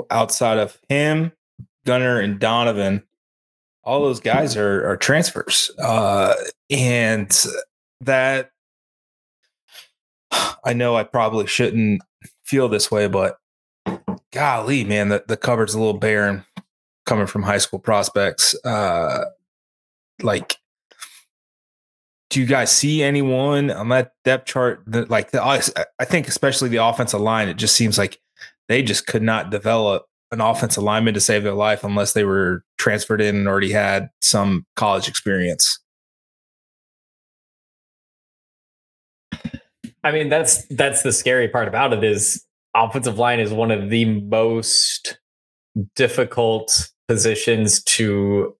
[0.09, 1.31] outside of him,
[1.85, 3.03] Gunnar, and Donovan,
[3.83, 5.71] all those guys are, are transfers.
[5.79, 6.33] Uh,
[6.69, 7.45] and
[8.01, 8.51] that
[10.63, 12.01] I know I probably shouldn't
[12.43, 13.37] feel this way, but
[14.31, 16.45] golly, man, the, the cupboard's a little barren
[17.05, 18.55] coming from high school prospects.
[18.63, 19.25] Uh,
[20.21, 20.57] like,
[22.29, 26.69] do you guys see anyone on that depth chart that, like, the, I think, especially
[26.69, 28.19] the offensive line, it just seems like
[28.69, 32.63] they just could not develop an offensive lineman to save their life unless they were
[32.77, 35.79] transferred in and already had some college experience.
[40.03, 43.89] I mean, that's that's the scary part about it is offensive line is one of
[43.89, 45.19] the most
[45.95, 48.55] difficult positions to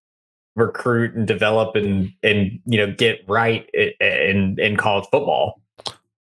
[0.56, 5.61] recruit and develop and and you know get right in in college football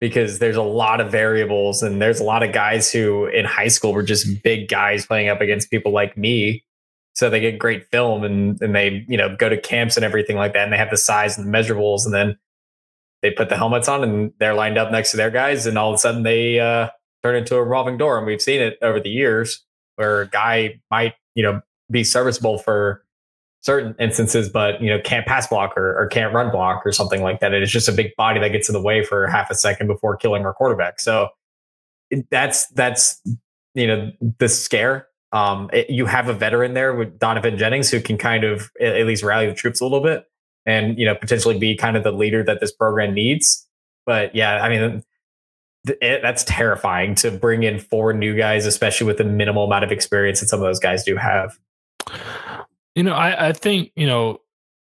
[0.03, 3.69] because there's a lot of variables and there's a lot of guys who in high
[3.69, 6.65] school were just big guys playing up against people like me.
[7.15, 10.37] So they get great film and and they you know go to camps and everything
[10.37, 12.37] like that and they have the size and the measurables and then
[13.23, 15.91] they put the helmets on and they're lined up next to their guys and all
[15.91, 16.89] of a sudden they uh,
[17.23, 20.81] turn into a revolving door and we've seen it over the years where a guy
[20.91, 21.61] might you know
[21.93, 23.05] be serviceable for
[23.63, 27.23] certain instances but you know can't pass block or, or can't run block or something
[27.23, 29.55] like that it's just a big body that gets in the way for half a
[29.55, 31.29] second before killing our quarterback so
[32.31, 33.21] that's that's
[33.75, 38.01] you know the scare um, it, you have a veteran there with Donovan Jennings who
[38.01, 40.27] can kind of at least rally the troops a little bit
[40.67, 43.67] and you know potentially be kind of the leader that this program needs.
[44.05, 45.03] But yeah, I mean
[46.01, 49.91] it, that's terrifying to bring in four new guys, especially with the minimal amount of
[49.91, 51.59] experience that some of those guys do have.
[52.95, 54.41] You know, I, I think you know,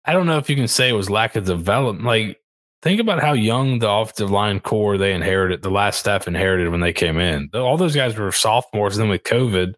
[0.06, 2.06] I don't know if you can say it was lack of development.
[2.06, 2.40] Like,
[2.82, 6.80] think about how young the offensive line core they inherited, the last staff inherited when
[6.80, 7.50] they came in.
[7.54, 8.98] All those guys were sophomores.
[8.98, 9.74] And then with COVID,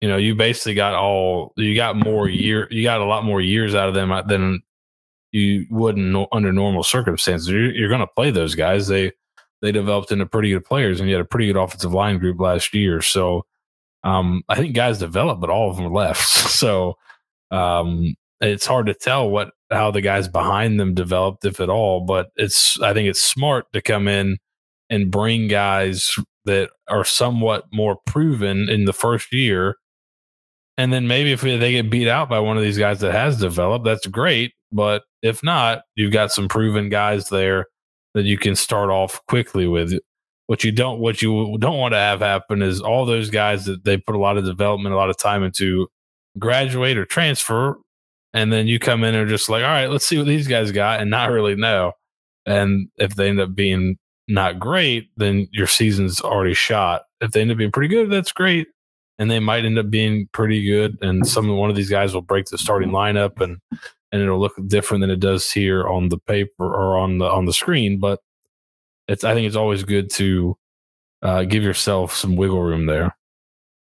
[0.00, 3.40] you know, you basically got all you got more year, you got a lot more
[3.40, 4.62] years out of them than
[5.32, 7.48] you wouldn't under normal circumstances.
[7.48, 8.88] You're, you're going to play those guys.
[8.88, 9.12] They
[9.62, 12.38] they developed into pretty good players, and you had a pretty good offensive line group
[12.38, 13.00] last year.
[13.00, 13.46] So
[14.02, 16.20] um, I think guys developed, but all of them left.
[16.54, 16.96] So
[17.54, 22.00] um, it's hard to tell what how the guys behind them developed, if at all.
[22.00, 24.38] But it's I think it's smart to come in
[24.90, 26.14] and bring guys
[26.44, 29.76] that are somewhat more proven in the first year.
[30.76, 33.38] And then maybe if they get beat out by one of these guys that has
[33.38, 34.52] developed, that's great.
[34.72, 37.66] But if not, you've got some proven guys there
[38.14, 39.92] that you can start off quickly with.
[40.46, 43.84] What you don't what you don't want to have happen is all those guys that
[43.84, 45.88] they put a lot of development, a lot of time into
[46.38, 47.78] graduate or transfer,
[48.32, 50.72] and then you come in and just like, all right, let's see what these guys
[50.72, 51.92] got, and not really know.
[52.46, 53.96] And if they end up being
[54.28, 57.02] not great, then your season's already shot.
[57.20, 58.68] If they end up being pretty good, that's great.
[59.18, 60.98] And they might end up being pretty good.
[61.00, 63.58] And some one of these guys will break the starting lineup and
[64.12, 67.46] and it'll look different than it does here on the paper or on the on
[67.46, 67.98] the screen.
[67.98, 68.20] But
[69.08, 70.56] it's I think it's always good to
[71.22, 73.16] uh, give yourself some wiggle room there.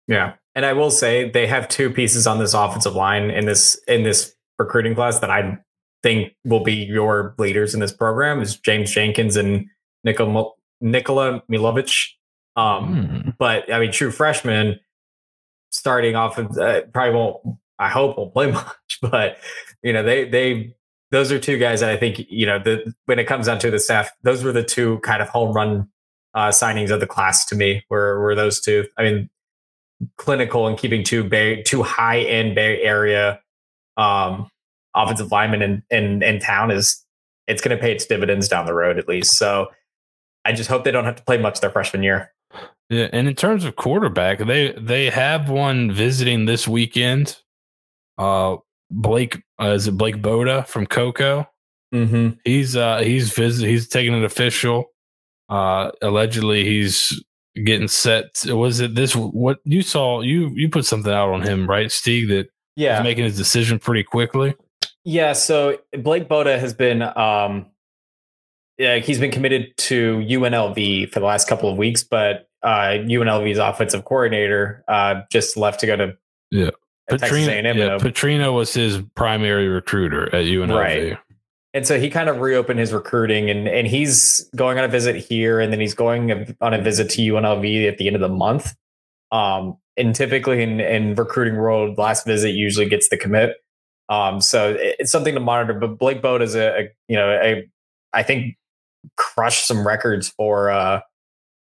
[0.07, 3.79] Yeah, and I will say they have two pieces on this offensive line in this
[3.87, 5.57] in this recruiting class that I
[6.03, 9.65] think will be your leaders in this program is James Jenkins and
[10.03, 12.09] Nikola Nikola Milovic.
[12.55, 13.35] Um, mm.
[13.37, 14.79] But I mean, true freshmen
[15.71, 19.37] starting off uh, probably won't I hope won't play much, but
[19.83, 20.75] you know, they they
[21.11, 23.71] those are two guys that I think you know the when it comes down to
[23.71, 25.89] the staff, those were the two kind of home run
[26.33, 27.83] uh, signings of the class to me.
[27.89, 28.85] Were were those two?
[28.97, 29.29] I mean,
[30.17, 33.39] clinical and keeping two Bay two high end Bay Area
[33.97, 34.49] um,
[34.95, 37.03] offensive linemen in, in in town is
[37.47, 39.37] it's going to pay its dividends down the road at least.
[39.37, 39.67] So
[40.45, 42.31] I just hope they don't have to play much their freshman year.
[42.89, 47.37] Yeah, and in terms of quarterback, they they have one visiting this weekend
[48.17, 48.57] uh,
[48.89, 51.47] Blake uh, is it Blake Boda from Cocoa?
[51.93, 52.37] Mm-hmm.
[52.43, 54.85] He's uh, he's visit he's taking an official.
[55.49, 57.23] Uh, allegedly, he's
[57.55, 58.43] getting set.
[58.45, 59.15] Was it this?
[59.15, 60.21] What you saw?
[60.21, 62.29] You you put something out on him, right, Steve?
[62.29, 64.55] That yeah, making his decision pretty quickly.
[65.03, 65.33] Yeah.
[65.33, 67.67] So Blake Boda has been um,
[68.77, 73.59] yeah, he's been committed to UNLV for the last couple of weeks, but uh, UNLV's
[73.59, 76.17] offensive coordinator uh, just left to go to
[76.49, 76.71] yeah.
[77.09, 80.75] Petrino, yeah, Petrino was his primary recruiter at UNLV.
[80.75, 81.17] Right.
[81.73, 85.15] And so he kind of reopened his recruiting and, and he's going on a visit
[85.15, 88.29] here and then he's going on a visit to UNLV at the end of the
[88.29, 88.75] month.
[89.31, 93.55] Um, and typically in, in recruiting world, last visit usually gets the commit.
[94.09, 95.73] Um, so it's something to monitor.
[95.73, 97.67] But Blake Boda is a, a you know a
[98.13, 98.57] I think
[99.15, 100.99] crushed some records for uh,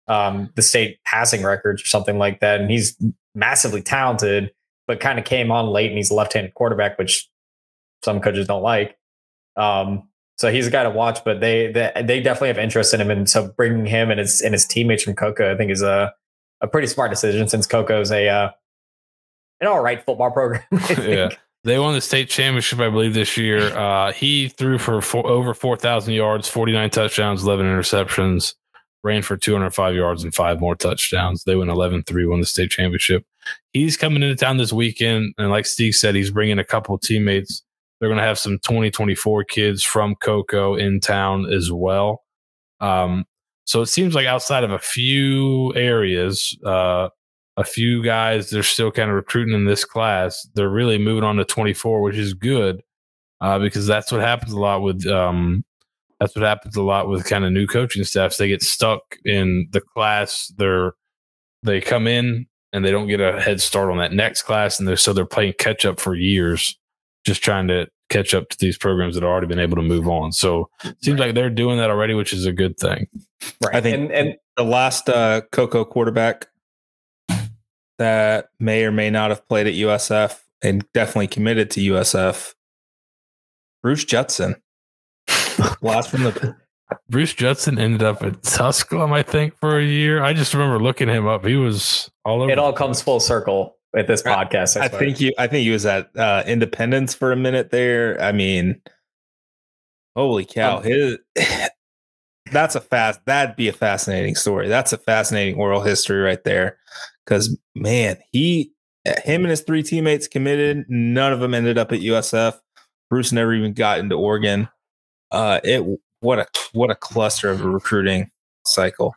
[0.08, 2.96] um, the state passing records or something like that, and he's
[3.36, 4.50] massively talented,
[4.88, 7.28] but kind of came on late, and he's a left-handed quarterback, which
[8.04, 8.96] some coaches don't like.
[9.60, 13.00] Um, so he's a guy to watch, but they, they they definitely have interest in
[13.00, 15.82] him, and so bringing him and his and his teammates from Cocoa, I think, is
[15.82, 16.14] a
[16.62, 18.50] a pretty smart decision since Cocoa's a uh,
[19.60, 20.62] an all right football program.
[20.98, 21.28] yeah.
[21.62, 23.70] They won the state championship, I believe, this year.
[23.80, 28.54] Uh, he threw for four, over 4,000 yards, 49 touchdowns, 11 interceptions,
[29.02, 31.44] ran for 205 yards and five more touchdowns.
[31.44, 33.24] They went 11 3, won the state championship.
[33.72, 35.34] He's coming into town this weekend.
[35.38, 37.62] And like Steve said, he's bringing a couple of teammates.
[38.00, 42.22] They're going to have some 2024 kids from Cocoa in town as well.
[42.80, 43.26] Um,
[43.66, 47.10] so it seems like outside of a few areas, uh,
[47.56, 50.48] a few guys they're still kind of recruiting in this class.
[50.54, 52.82] They're really moving on to 24, which is good
[53.40, 55.64] uh, because that's what happens a lot with um,
[56.18, 58.36] that's what happens a lot with kind of new coaching staffs.
[58.36, 60.52] They get stuck in the class.
[60.56, 60.92] They're
[61.62, 64.88] they come in and they don't get a head start on that next class, and
[64.88, 66.78] they're so they're playing catch up for years,
[67.24, 70.08] just trying to catch up to these programs that have already been able to move
[70.08, 70.32] on.
[70.32, 71.26] So it seems right.
[71.26, 73.06] like they're doing that already, which is a good thing.
[73.64, 73.76] Right.
[73.76, 76.48] I think and, and the last uh, Cocoa quarterback
[77.98, 82.54] that may or may not have played at USF and definitely committed to USF.
[83.82, 84.56] Bruce Judson.
[85.82, 86.56] Last from the
[87.08, 90.22] Bruce Judson ended up at Tusculum, I think, for a year.
[90.22, 91.44] I just remember looking him up.
[91.44, 92.50] He was all over.
[92.50, 94.80] It all comes full circle with this podcast.
[94.80, 95.32] I, I think you.
[95.38, 98.20] I think he was at uh, Independence for a minute there.
[98.20, 98.80] I mean,
[100.16, 100.78] holy cow!
[100.78, 101.18] Um, his
[102.52, 103.20] that's a fast.
[103.26, 104.68] That'd be a fascinating story.
[104.68, 106.78] That's a fascinating oral history right there
[107.24, 108.72] because man, he,
[109.24, 110.84] him and his three teammates committed.
[110.88, 112.58] None of them ended up at USF.
[113.08, 114.68] Bruce never even got into Oregon.
[115.32, 115.84] Uh, it
[116.20, 118.30] what a what a cluster of a recruiting
[118.66, 119.14] cycle.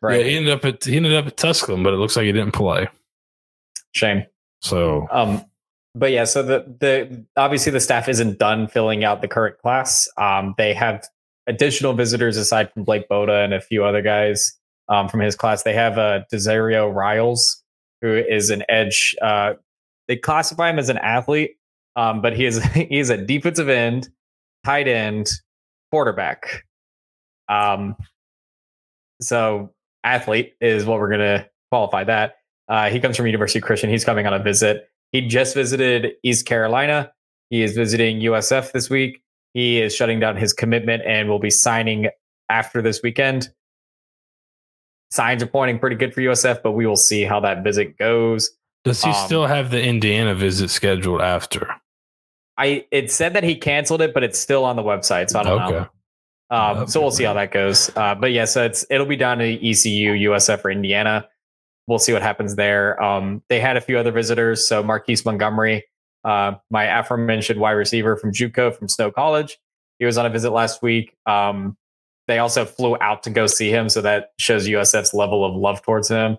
[0.00, 0.20] Right.
[0.20, 2.32] Yeah, he ended up at he ended up at Tusculum, but it looks like he
[2.32, 2.88] didn't play.
[3.92, 4.24] Shame.
[4.60, 5.44] So, um,
[5.94, 10.08] but yeah, so the the obviously the staff isn't done filling out the current class.
[10.16, 11.06] Um, they have
[11.46, 14.56] additional visitors aside from Blake Boda and a few other guys
[14.88, 15.62] um, from his class.
[15.62, 17.62] They have uh, Desario Riles,
[18.00, 19.14] who is an edge.
[19.20, 19.54] Uh,
[20.08, 21.56] they classify him as an athlete,
[21.96, 24.08] um, but he is he is a defensive end,
[24.64, 25.30] tight end,
[25.90, 26.64] quarterback.
[27.48, 27.96] Um,
[29.20, 29.74] so
[30.04, 32.36] athlete is what we're gonna qualify that.
[32.72, 33.90] Uh, he comes from University Christian.
[33.90, 34.88] He's coming on a visit.
[35.12, 37.12] He just visited East Carolina.
[37.50, 39.22] He is visiting USF this week.
[39.52, 42.08] He is shutting down his commitment and will be signing
[42.48, 43.50] after this weekend
[45.12, 48.50] signs are pointing pretty good for USF, but we will see how that visit goes.
[48.84, 51.68] Does he um, still have the Indiana visit scheduled after?
[52.56, 55.42] I it said that he canceled it, but it's still on the website, so I
[55.42, 55.72] don't okay.
[55.72, 55.88] know.
[56.50, 57.90] Um, so we'll see how that goes.
[57.94, 61.28] Uh, but yeah, so it's it'll be down to ECU, USF, or Indiana.
[61.86, 63.02] We'll see what happens there.
[63.02, 64.66] Um, they had a few other visitors.
[64.66, 65.84] So Marquise Montgomery,
[66.24, 69.58] uh, my aforementioned wide receiver from JUCO from Snow College,
[69.98, 71.16] he was on a visit last week.
[71.26, 71.76] Um,
[72.28, 75.82] they also flew out to go see him, so that shows USF's level of love
[75.82, 76.38] towards him.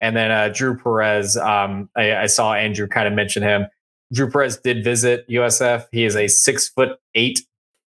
[0.00, 3.66] And then uh, Drew Perez, um, I, I, saw Andrew kind of mention him.
[4.12, 5.86] Drew Perez did visit USF.
[5.92, 7.40] He is a six foot eight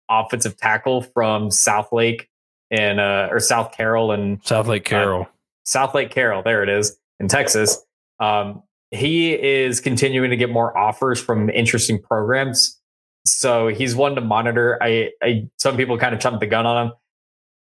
[0.08, 2.28] offensive tackle from South Lake
[2.70, 5.28] in uh, or South Carroll and South Lake Carroll.
[5.64, 7.78] South Lake Carroll, there it is in Texas.
[8.20, 12.80] Um, he is continuing to get more offers from interesting programs.
[13.26, 14.78] So he's one to monitor.
[14.82, 16.92] I, I some people kind of jumped the gun on him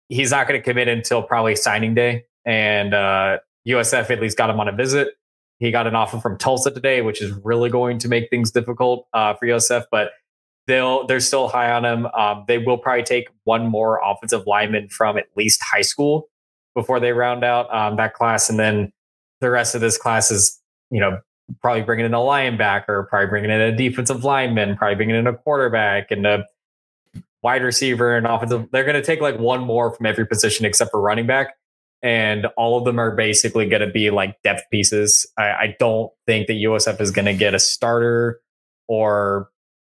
[0.09, 2.25] he's not going to commit until probably signing day.
[2.45, 5.09] And uh, USF at least got him on a visit.
[5.59, 9.07] He got an offer from Tulsa today, which is really going to make things difficult
[9.13, 9.85] uh, for USF.
[9.91, 10.11] But
[10.67, 12.05] they'll they're still high on him.
[12.07, 16.29] Um, they will probably take one more offensive lineman from at least high school
[16.75, 18.91] before they round out um, that class, and then
[19.41, 20.59] the rest of this class is
[20.91, 21.19] you know
[21.61, 25.33] probably bringing in a linebacker, probably bringing in a defensive lineman, probably bringing in a
[25.33, 26.45] quarterback and a
[27.41, 28.67] wide receiver and offensive.
[28.71, 31.55] They're going to take like one more from every position except for running back.
[32.01, 35.25] And all of them are basically going to be like depth pieces.
[35.37, 38.39] I, I don't think that USF is going to get a starter
[38.87, 39.49] or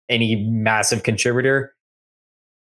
[0.09, 1.74] any massive contributor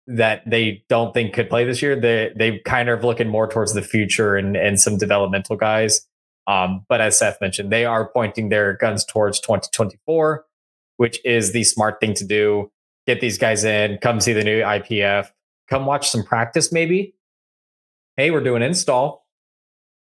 [0.07, 1.99] that they don't think could play this year.
[1.99, 6.07] They they kind of looking more towards the future and and some developmental guys.
[6.47, 10.43] Um, but as Seth mentioned, they are pointing their guns towards 2024,
[10.97, 12.71] which is the smart thing to do
[13.07, 15.29] get these guys in, come see the new IPF,
[15.69, 17.15] come watch some practice maybe.
[18.17, 19.25] Hey, we're doing install.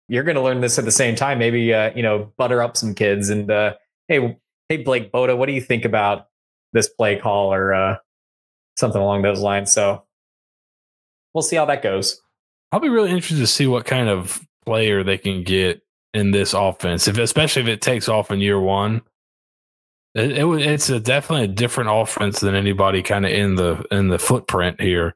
[0.07, 1.39] you're going to learn this at the same time.
[1.39, 3.73] Maybe uh, you know, butter up some kids and uh,
[4.07, 4.37] hey,
[4.69, 6.27] hey, Blake Boda, what do you think about
[6.73, 7.97] this play call or uh,
[8.77, 9.73] something along those lines?
[9.73, 10.03] So
[11.33, 12.21] we'll see how that goes.
[12.71, 15.81] I'll be really interested to see what kind of player they can get
[16.13, 19.01] in this offense, if especially if it takes off in year one.
[20.15, 24.07] It, it it's a definitely a different offense than anybody kind of in the in
[24.09, 25.15] the footprint here.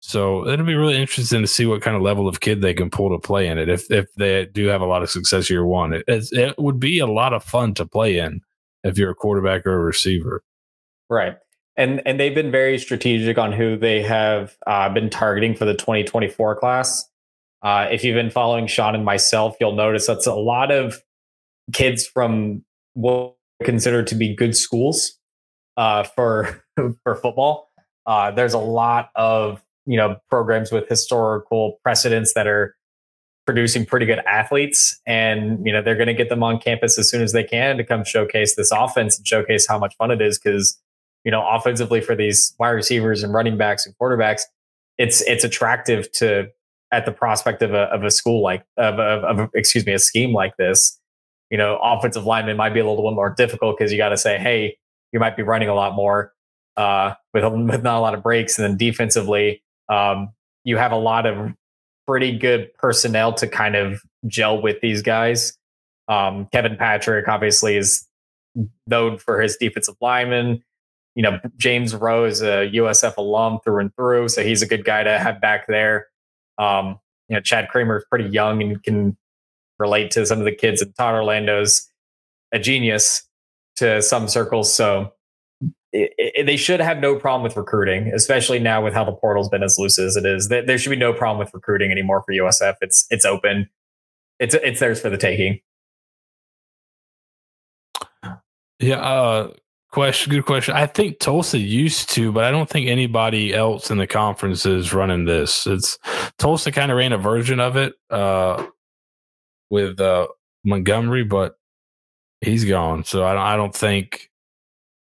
[0.00, 2.90] So it'll be really interesting to see what kind of level of kid they can
[2.90, 3.68] pull to play in it.
[3.68, 6.98] If if they do have a lot of success year one, it, it would be
[6.98, 8.40] a lot of fun to play in
[8.82, 10.42] if you're a quarterback or a receiver.
[11.08, 11.36] Right.
[11.76, 15.74] And and they've been very strategic on who they have uh, been targeting for the
[15.74, 17.08] 2024 class.
[17.62, 21.02] Uh, if you've been following Sean and myself, you'll notice that's a lot of
[21.72, 22.64] kids from
[22.94, 25.18] what considered to be good schools
[25.76, 26.62] uh, for
[27.04, 27.70] for football.
[28.06, 32.76] Uh, there's a lot of you know programs with historical precedents that are
[33.46, 37.10] producing pretty good athletes and you know they're going to get them on campus as
[37.10, 40.20] soon as they can to come showcase this offense and showcase how much fun it
[40.20, 40.78] is because
[41.24, 44.42] you know offensively for these wide receivers and running backs and quarterbacks
[44.98, 46.48] it's it's attractive to
[46.92, 50.32] at the prospect of a, of a school like of, of, excuse me a scheme
[50.32, 50.98] like this
[51.50, 54.16] you know offensive lineman might be a little bit more difficult because you got to
[54.16, 54.76] say hey
[55.12, 56.32] you might be running a lot more
[56.76, 60.30] uh, with, with not a lot of breaks and then defensively um,
[60.64, 61.52] you have a lot of
[62.06, 65.56] pretty good personnel to kind of gel with these guys.
[66.08, 68.04] Um, Kevin Patrick obviously is
[68.86, 70.62] known for his defensive lineman.
[71.14, 74.84] You know, James Rowe is a USF alum through and through, so he's a good
[74.84, 76.06] guy to have back there.
[76.58, 76.98] Um,
[77.28, 79.16] you know, Chad Kramer is pretty young and can
[79.78, 81.90] relate to some of the kids, and Todd Orlando's
[82.52, 83.26] a genius
[83.76, 84.72] to some circles.
[84.72, 85.12] So
[85.92, 89.48] it, it, they should have no problem with recruiting, especially now with how the portal's
[89.48, 90.48] been as loose as it is.
[90.48, 92.76] There, should be no problem with recruiting anymore for USF.
[92.80, 93.68] It's it's open.
[94.38, 95.60] It's it's theirs for the taking.
[98.78, 99.52] Yeah, uh,
[99.90, 100.30] question.
[100.30, 100.74] Good question.
[100.74, 104.92] I think Tulsa used to, but I don't think anybody else in the conference is
[104.92, 105.66] running this.
[105.66, 105.98] It's
[106.38, 108.66] Tulsa kind of ran a version of it uh,
[109.70, 110.28] with uh,
[110.64, 111.56] Montgomery, but
[112.40, 113.04] he's gone.
[113.04, 113.42] So I don't.
[113.42, 114.30] I don't think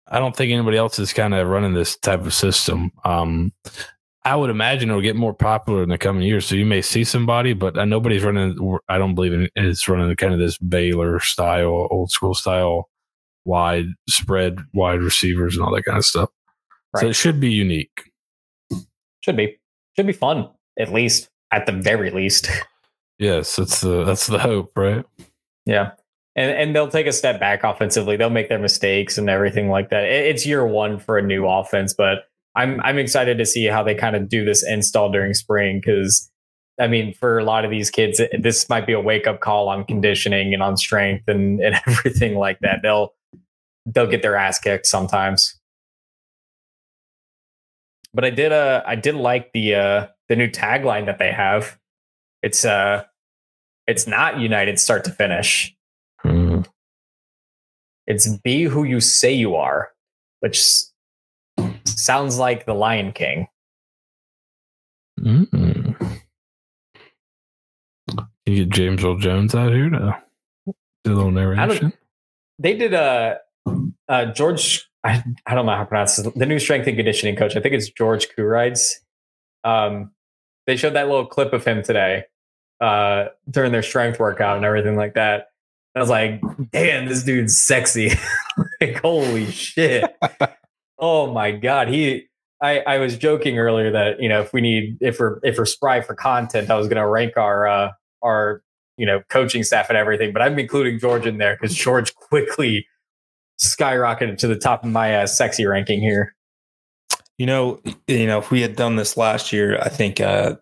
[0.08, 2.92] I don't think anybody else is kind of running this type of system.
[3.04, 3.54] Um,
[4.24, 6.46] I would imagine it'll get more popular in the coming years.
[6.48, 8.80] So you may see somebody, but uh, nobody's running.
[8.90, 12.90] I don't believe in it's running kind of this Baylor style, old school style,
[13.46, 16.30] wide spread, wide receivers, and all that kind of stuff.
[16.94, 17.02] Right.
[17.02, 18.12] So it should be unique.
[19.22, 19.58] Should be.
[19.96, 22.50] Should be fun, at least at the very least.
[23.18, 25.06] Yes, that's the that's the hope, right?
[25.66, 25.92] Yeah
[26.36, 28.18] and and they'll take a step back offensively.
[28.18, 30.04] They'll make their mistakes and everything like that.
[30.04, 32.26] It's year one for a new offense, but
[32.56, 36.30] I'm I'm excited to see how they kind of do this install during spring because
[36.80, 39.70] I mean, for a lot of these kids, this might be a wake up call
[39.70, 42.80] on conditioning and on strength and, and everything like that.
[42.84, 43.14] They'll
[43.86, 45.60] they'll get their ass kicked sometimes.
[48.14, 51.78] But I did uh I did like the uh the new tagline that they have.
[52.42, 53.04] It's uh
[53.88, 55.76] it's not united start to finish
[56.26, 56.66] Mm.
[58.08, 59.92] It's be who you say you are,
[60.40, 60.62] which
[61.86, 63.48] sounds like the Lion King.
[65.20, 66.20] Mm.
[68.46, 70.18] You get James Earl Jones out here to
[71.04, 71.94] do a little narration.
[72.60, 73.40] They did a
[74.08, 74.88] uh, George.
[75.04, 77.56] I, I don't know how to pronounce this, the new strength and conditioning coach.
[77.56, 78.94] I think it's George Kourides.
[79.64, 80.12] Um,
[80.66, 82.24] they showed that little clip of him today
[82.82, 85.48] uh, during their strength workout and everything like that.
[85.96, 86.42] I was like,
[86.72, 88.12] damn, this dude's sexy.
[88.82, 90.04] like, holy shit.
[91.00, 91.88] oh my God.
[91.88, 92.28] He
[92.62, 95.66] I, I was joking earlier that, you know, if we need if we're if we're
[95.66, 97.92] spry for content, I was gonna rank our uh
[98.22, 98.62] our
[98.98, 102.88] you know coaching staff and everything, but I'm including George in there because George quickly
[103.60, 106.36] skyrocketed to the top of my uh, sexy ranking here.
[107.38, 110.56] You know, you know, if we had done this last year, I think uh,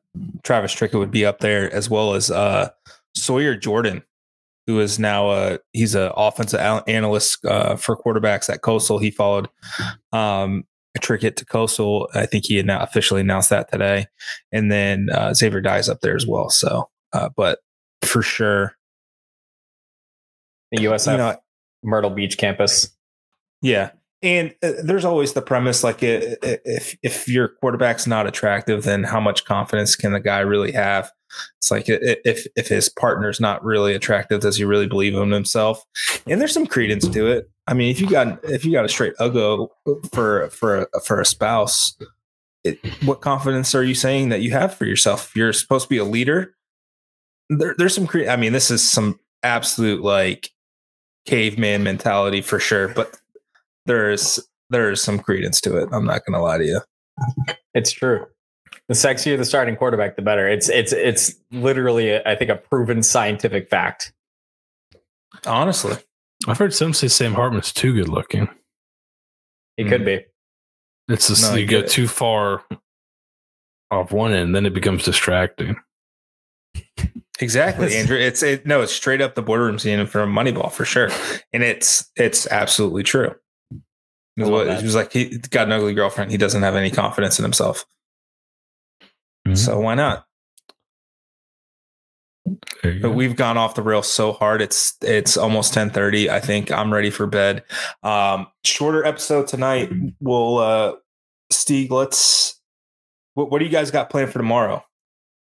[0.43, 2.69] Travis Trickett would be up there as well as uh,
[3.15, 4.03] Sawyer Jordan
[4.67, 8.97] who is now a he's an offensive analyst uh, for quarterbacks at Coastal.
[8.97, 9.49] He followed
[10.11, 10.63] um,
[10.99, 12.09] Trickett to Coastal.
[12.13, 14.07] I think he had now officially announced that today,
[14.51, 16.49] and then uh, Xavier Dies up there as well.
[16.49, 17.59] So, uh, but
[18.03, 18.75] for sure,
[20.71, 21.35] the USF you know,
[21.83, 22.89] Myrtle Beach campus.
[23.61, 29.03] Yeah, and uh, there's always the premise like if if your quarterback's not attractive, then
[29.03, 31.11] how much confidence can the guy really have?
[31.59, 35.83] It's like if if his partner's not really attractive, does he really believe in himself?
[36.27, 37.49] And there's some credence to it.
[37.67, 39.69] I mean, if you got if you got a straight uggo
[40.11, 41.97] for for for a spouse,
[43.03, 45.35] what confidence are you saying that you have for yourself?
[45.35, 46.55] You're supposed to be a leader,
[47.49, 48.07] there, there's some.
[48.07, 50.49] Cre- I mean, this is some absolute like
[51.25, 53.17] caveman mentality for sure, but
[53.85, 55.89] there's there's some credence to it.
[55.91, 56.81] I'm not gonna lie to you.
[57.73, 58.25] It's true.
[58.87, 60.47] The sexier the starting quarterback, the better.
[60.47, 64.13] It's it's it's literally, I think, a proven scientific fact.
[65.45, 65.95] Honestly,
[66.47, 68.47] I've heard some say Sam Hartman's too good looking.
[69.77, 69.89] He Mm.
[69.89, 70.25] could be.
[71.09, 72.63] It's just No, you go too far
[73.91, 75.75] off one end, then it becomes distracting.
[77.39, 78.17] Exactly, Andrew.
[78.17, 78.65] It's it.
[78.65, 81.09] No, it's straight up the boardroom scene from Moneyball for sure,
[81.51, 83.35] and it's it's absolutely true.
[84.35, 84.79] It was, I love what, that.
[84.79, 86.31] he was like he got an ugly girlfriend.
[86.31, 87.85] He doesn't have any confidence in himself.
[89.47, 89.57] Mhm.
[89.57, 90.25] So why not?
[92.81, 93.11] But go.
[93.11, 94.61] we've gone off the rails so hard.
[94.61, 96.29] It's it's almost ten thirty.
[96.29, 97.63] I think I'm ready for bed.
[98.03, 99.91] Um, shorter episode tonight.
[100.19, 100.93] We'll uh,
[101.49, 101.91] Steve.
[101.91, 102.59] Let's.
[103.35, 104.83] What, what do you guys got planned for tomorrow?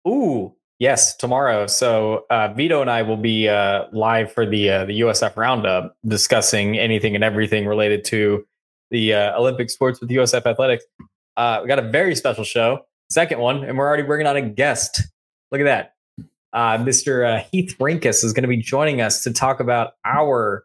[0.06, 1.66] Ooh, yes, tomorrow.
[1.66, 5.96] So uh, Vito and I will be uh, live for the uh, the USF Roundup,
[6.06, 8.46] discussing anything and everything related to
[8.90, 10.84] the uh, Olympic sports with USF Athletics.
[11.36, 14.42] Uh, we got a very special show, second one, and we're already bringing on a
[14.42, 15.02] guest.
[15.50, 15.94] Look at that.
[16.52, 17.44] Uh, Mr.
[17.50, 20.64] Heath Brinkus is going to be joining us to talk about our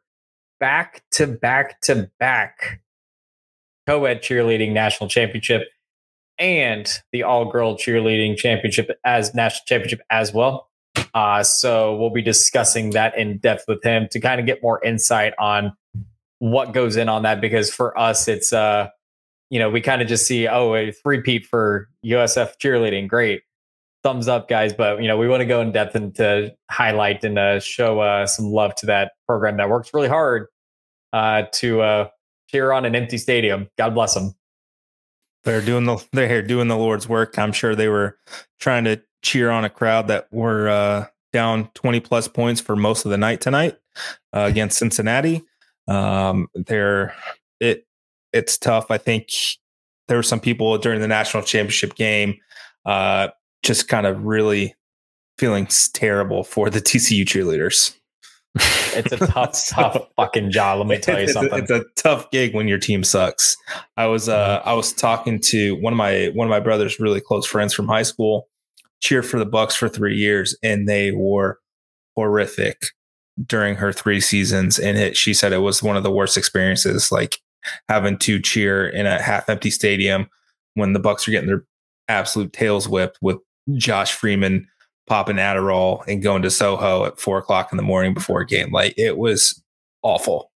[0.59, 2.81] back to back to back
[3.87, 5.67] co ed cheerleading national championship
[6.39, 10.69] and the all girl cheerleading championship as national championship as well.
[11.13, 14.83] Uh, so we'll be discussing that in depth with him to kind of get more
[14.83, 15.73] insight on
[16.39, 18.87] what goes in on that because for us it's uh
[19.49, 23.07] you know we kind of just see oh a three-peat for USF cheerleading.
[23.07, 23.41] Great.
[24.03, 24.73] Thumbs up guys.
[24.73, 27.99] But you know we want to go in depth and to highlight and uh, show
[27.99, 30.47] uh, some love to that program that works really hard
[31.11, 32.07] uh, to uh,
[32.47, 33.69] cheer on an empty stadium.
[33.77, 34.33] God bless them
[35.43, 37.37] They're doing the they're here doing the Lord's work.
[37.37, 38.17] I'm sure they were
[38.59, 43.05] trying to cheer on a crowd that were uh, down 20 plus points for most
[43.05, 43.77] of the night tonight
[44.33, 45.43] uh, against Cincinnati.
[45.87, 47.15] Um, they're
[47.59, 47.85] it
[48.31, 48.91] it's tough.
[48.91, 49.29] I think
[50.07, 52.35] there were some people during the national championship game
[52.85, 53.29] uh,
[53.63, 54.75] just kind of really
[55.37, 57.95] feeling terrible for the TCU cheerleaders.
[58.55, 60.79] It's a tough, tough fucking job.
[60.79, 61.59] Let me tell you it's, something.
[61.59, 63.55] A, it's a tough gig when your team sucks.
[63.97, 67.21] I was uh, I was talking to one of my one of my brother's really
[67.21, 68.47] close friends from high school.
[69.01, 71.59] Cheered for the Bucks for three years, and they were
[72.15, 72.87] horrific
[73.45, 74.77] during her three seasons.
[74.77, 77.37] And it, she said it was one of the worst experiences, like
[77.87, 80.29] having to cheer in a half empty stadium
[80.73, 81.63] when the Bucks are getting their
[82.09, 83.37] absolute tails whipped with
[83.75, 84.67] Josh Freeman
[85.09, 88.71] popping Adderall and going to Soho at four o'clock in the morning before a game.
[88.71, 89.61] Like it was
[90.03, 90.51] awful.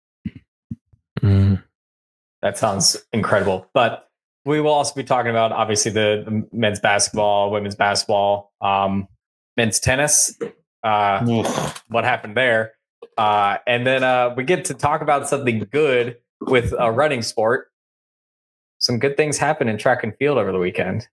[1.21, 1.63] Mm.
[2.41, 3.67] That sounds incredible.
[3.73, 4.09] But
[4.45, 9.07] we will also be talking about obviously the, the men's basketball, women's basketball, um,
[9.57, 10.37] men's tennis.
[10.83, 11.23] Uh,
[11.87, 12.73] what happened there?
[13.17, 17.71] Uh, and then uh, we get to talk about something good with a running sport.
[18.79, 21.07] Some good things happened in track and field over the weekend.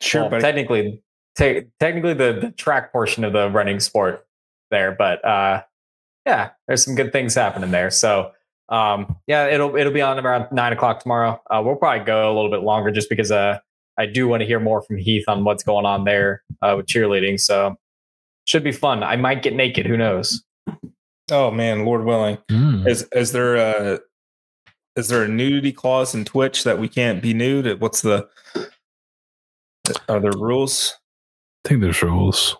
[0.00, 1.00] Sure, Well, but technically,
[1.36, 4.26] te- technically the, the track portion of the running sport
[4.70, 5.62] there, but uh,
[6.24, 7.90] yeah, there's some good things happening there.
[7.90, 8.32] So
[8.68, 11.40] um, yeah, it'll it'll be on around nine o'clock tomorrow.
[11.50, 13.58] Uh, we'll probably go a little bit longer just because uh,
[13.96, 16.86] I do want to hear more from Heath on what's going on there uh, with
[16.86, 17.38] cheerleading.
[17.38, 17.76] So
[18.44, 19.02] should be fun.
[19.04, 19.86] I might get naked.
[19.86, 20.42] Who knows?
[21.30, 22.88] oh man, Lord willing, Mm.
[22.88, 24.00] is is there a
[24.96, 27.80] is there a nudity clause in Twitch that we can't be nude?
[27.80, 28.28] What's the
[30.08, 30.96] are there rules?
[31.66, 32.56] I think there's rules.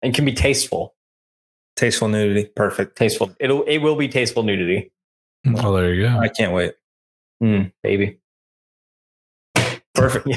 [0.00, 0.94] And can be tasteful.
[1.74, 2.96] Tasteful nudity, perfect.
[2.96, 3.34] Tasteful.
[3.40, 4.92] It'll it will be tasteful nudity.
[5.56, 6.18] Oh, there you go.
[6.18, 6.74] I can't wait.
[7.42, 8.20] Mm, baby.
[9.94, 10.28] Perfect.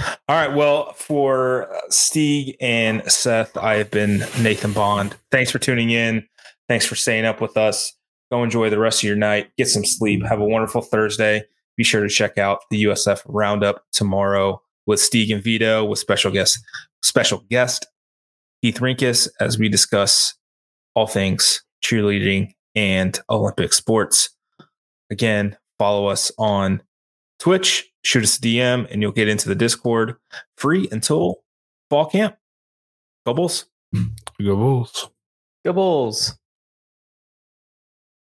[0.00, 0.14] Yeah.
[0.28, 0.52] All right.
[0.52, 5.14] Well, for uh, Steeg and Seth, I have been Nathan Bond.
[5.30, 6.26] Thanks for tuning in.
[6.68, 7.92] Thanks for staying up with us.
[8.32, 9.50] Go enjoy the rest of your night.
[9.56, 10.24] Get some sleep.
[10.24, 11.44] Have a wonderful Thursday.
[11.76, 16.30] Be sure to check out the USF Roundup tomorrow with Steeg and Vito with special
[16.30, 16.58] guest
[17.02, 17.86] special guest
[18.62, 20.34] Heath Rinkus as we discuss
[20.94, 24.30] all things cheerleading and Olympic sports.
[25.10, 26.82] Again, follow us on
[27.38, 30.14] Twitch, shoot us a DM, and you'll get into the Discord
[30.56, 31.42] free until
[31.90, 32.36] fall camp.
[33.26, 33.66] Go Bulls.
[34.40, 35.10] Go Bulls.
[35.64, 36.38] Go Bulls.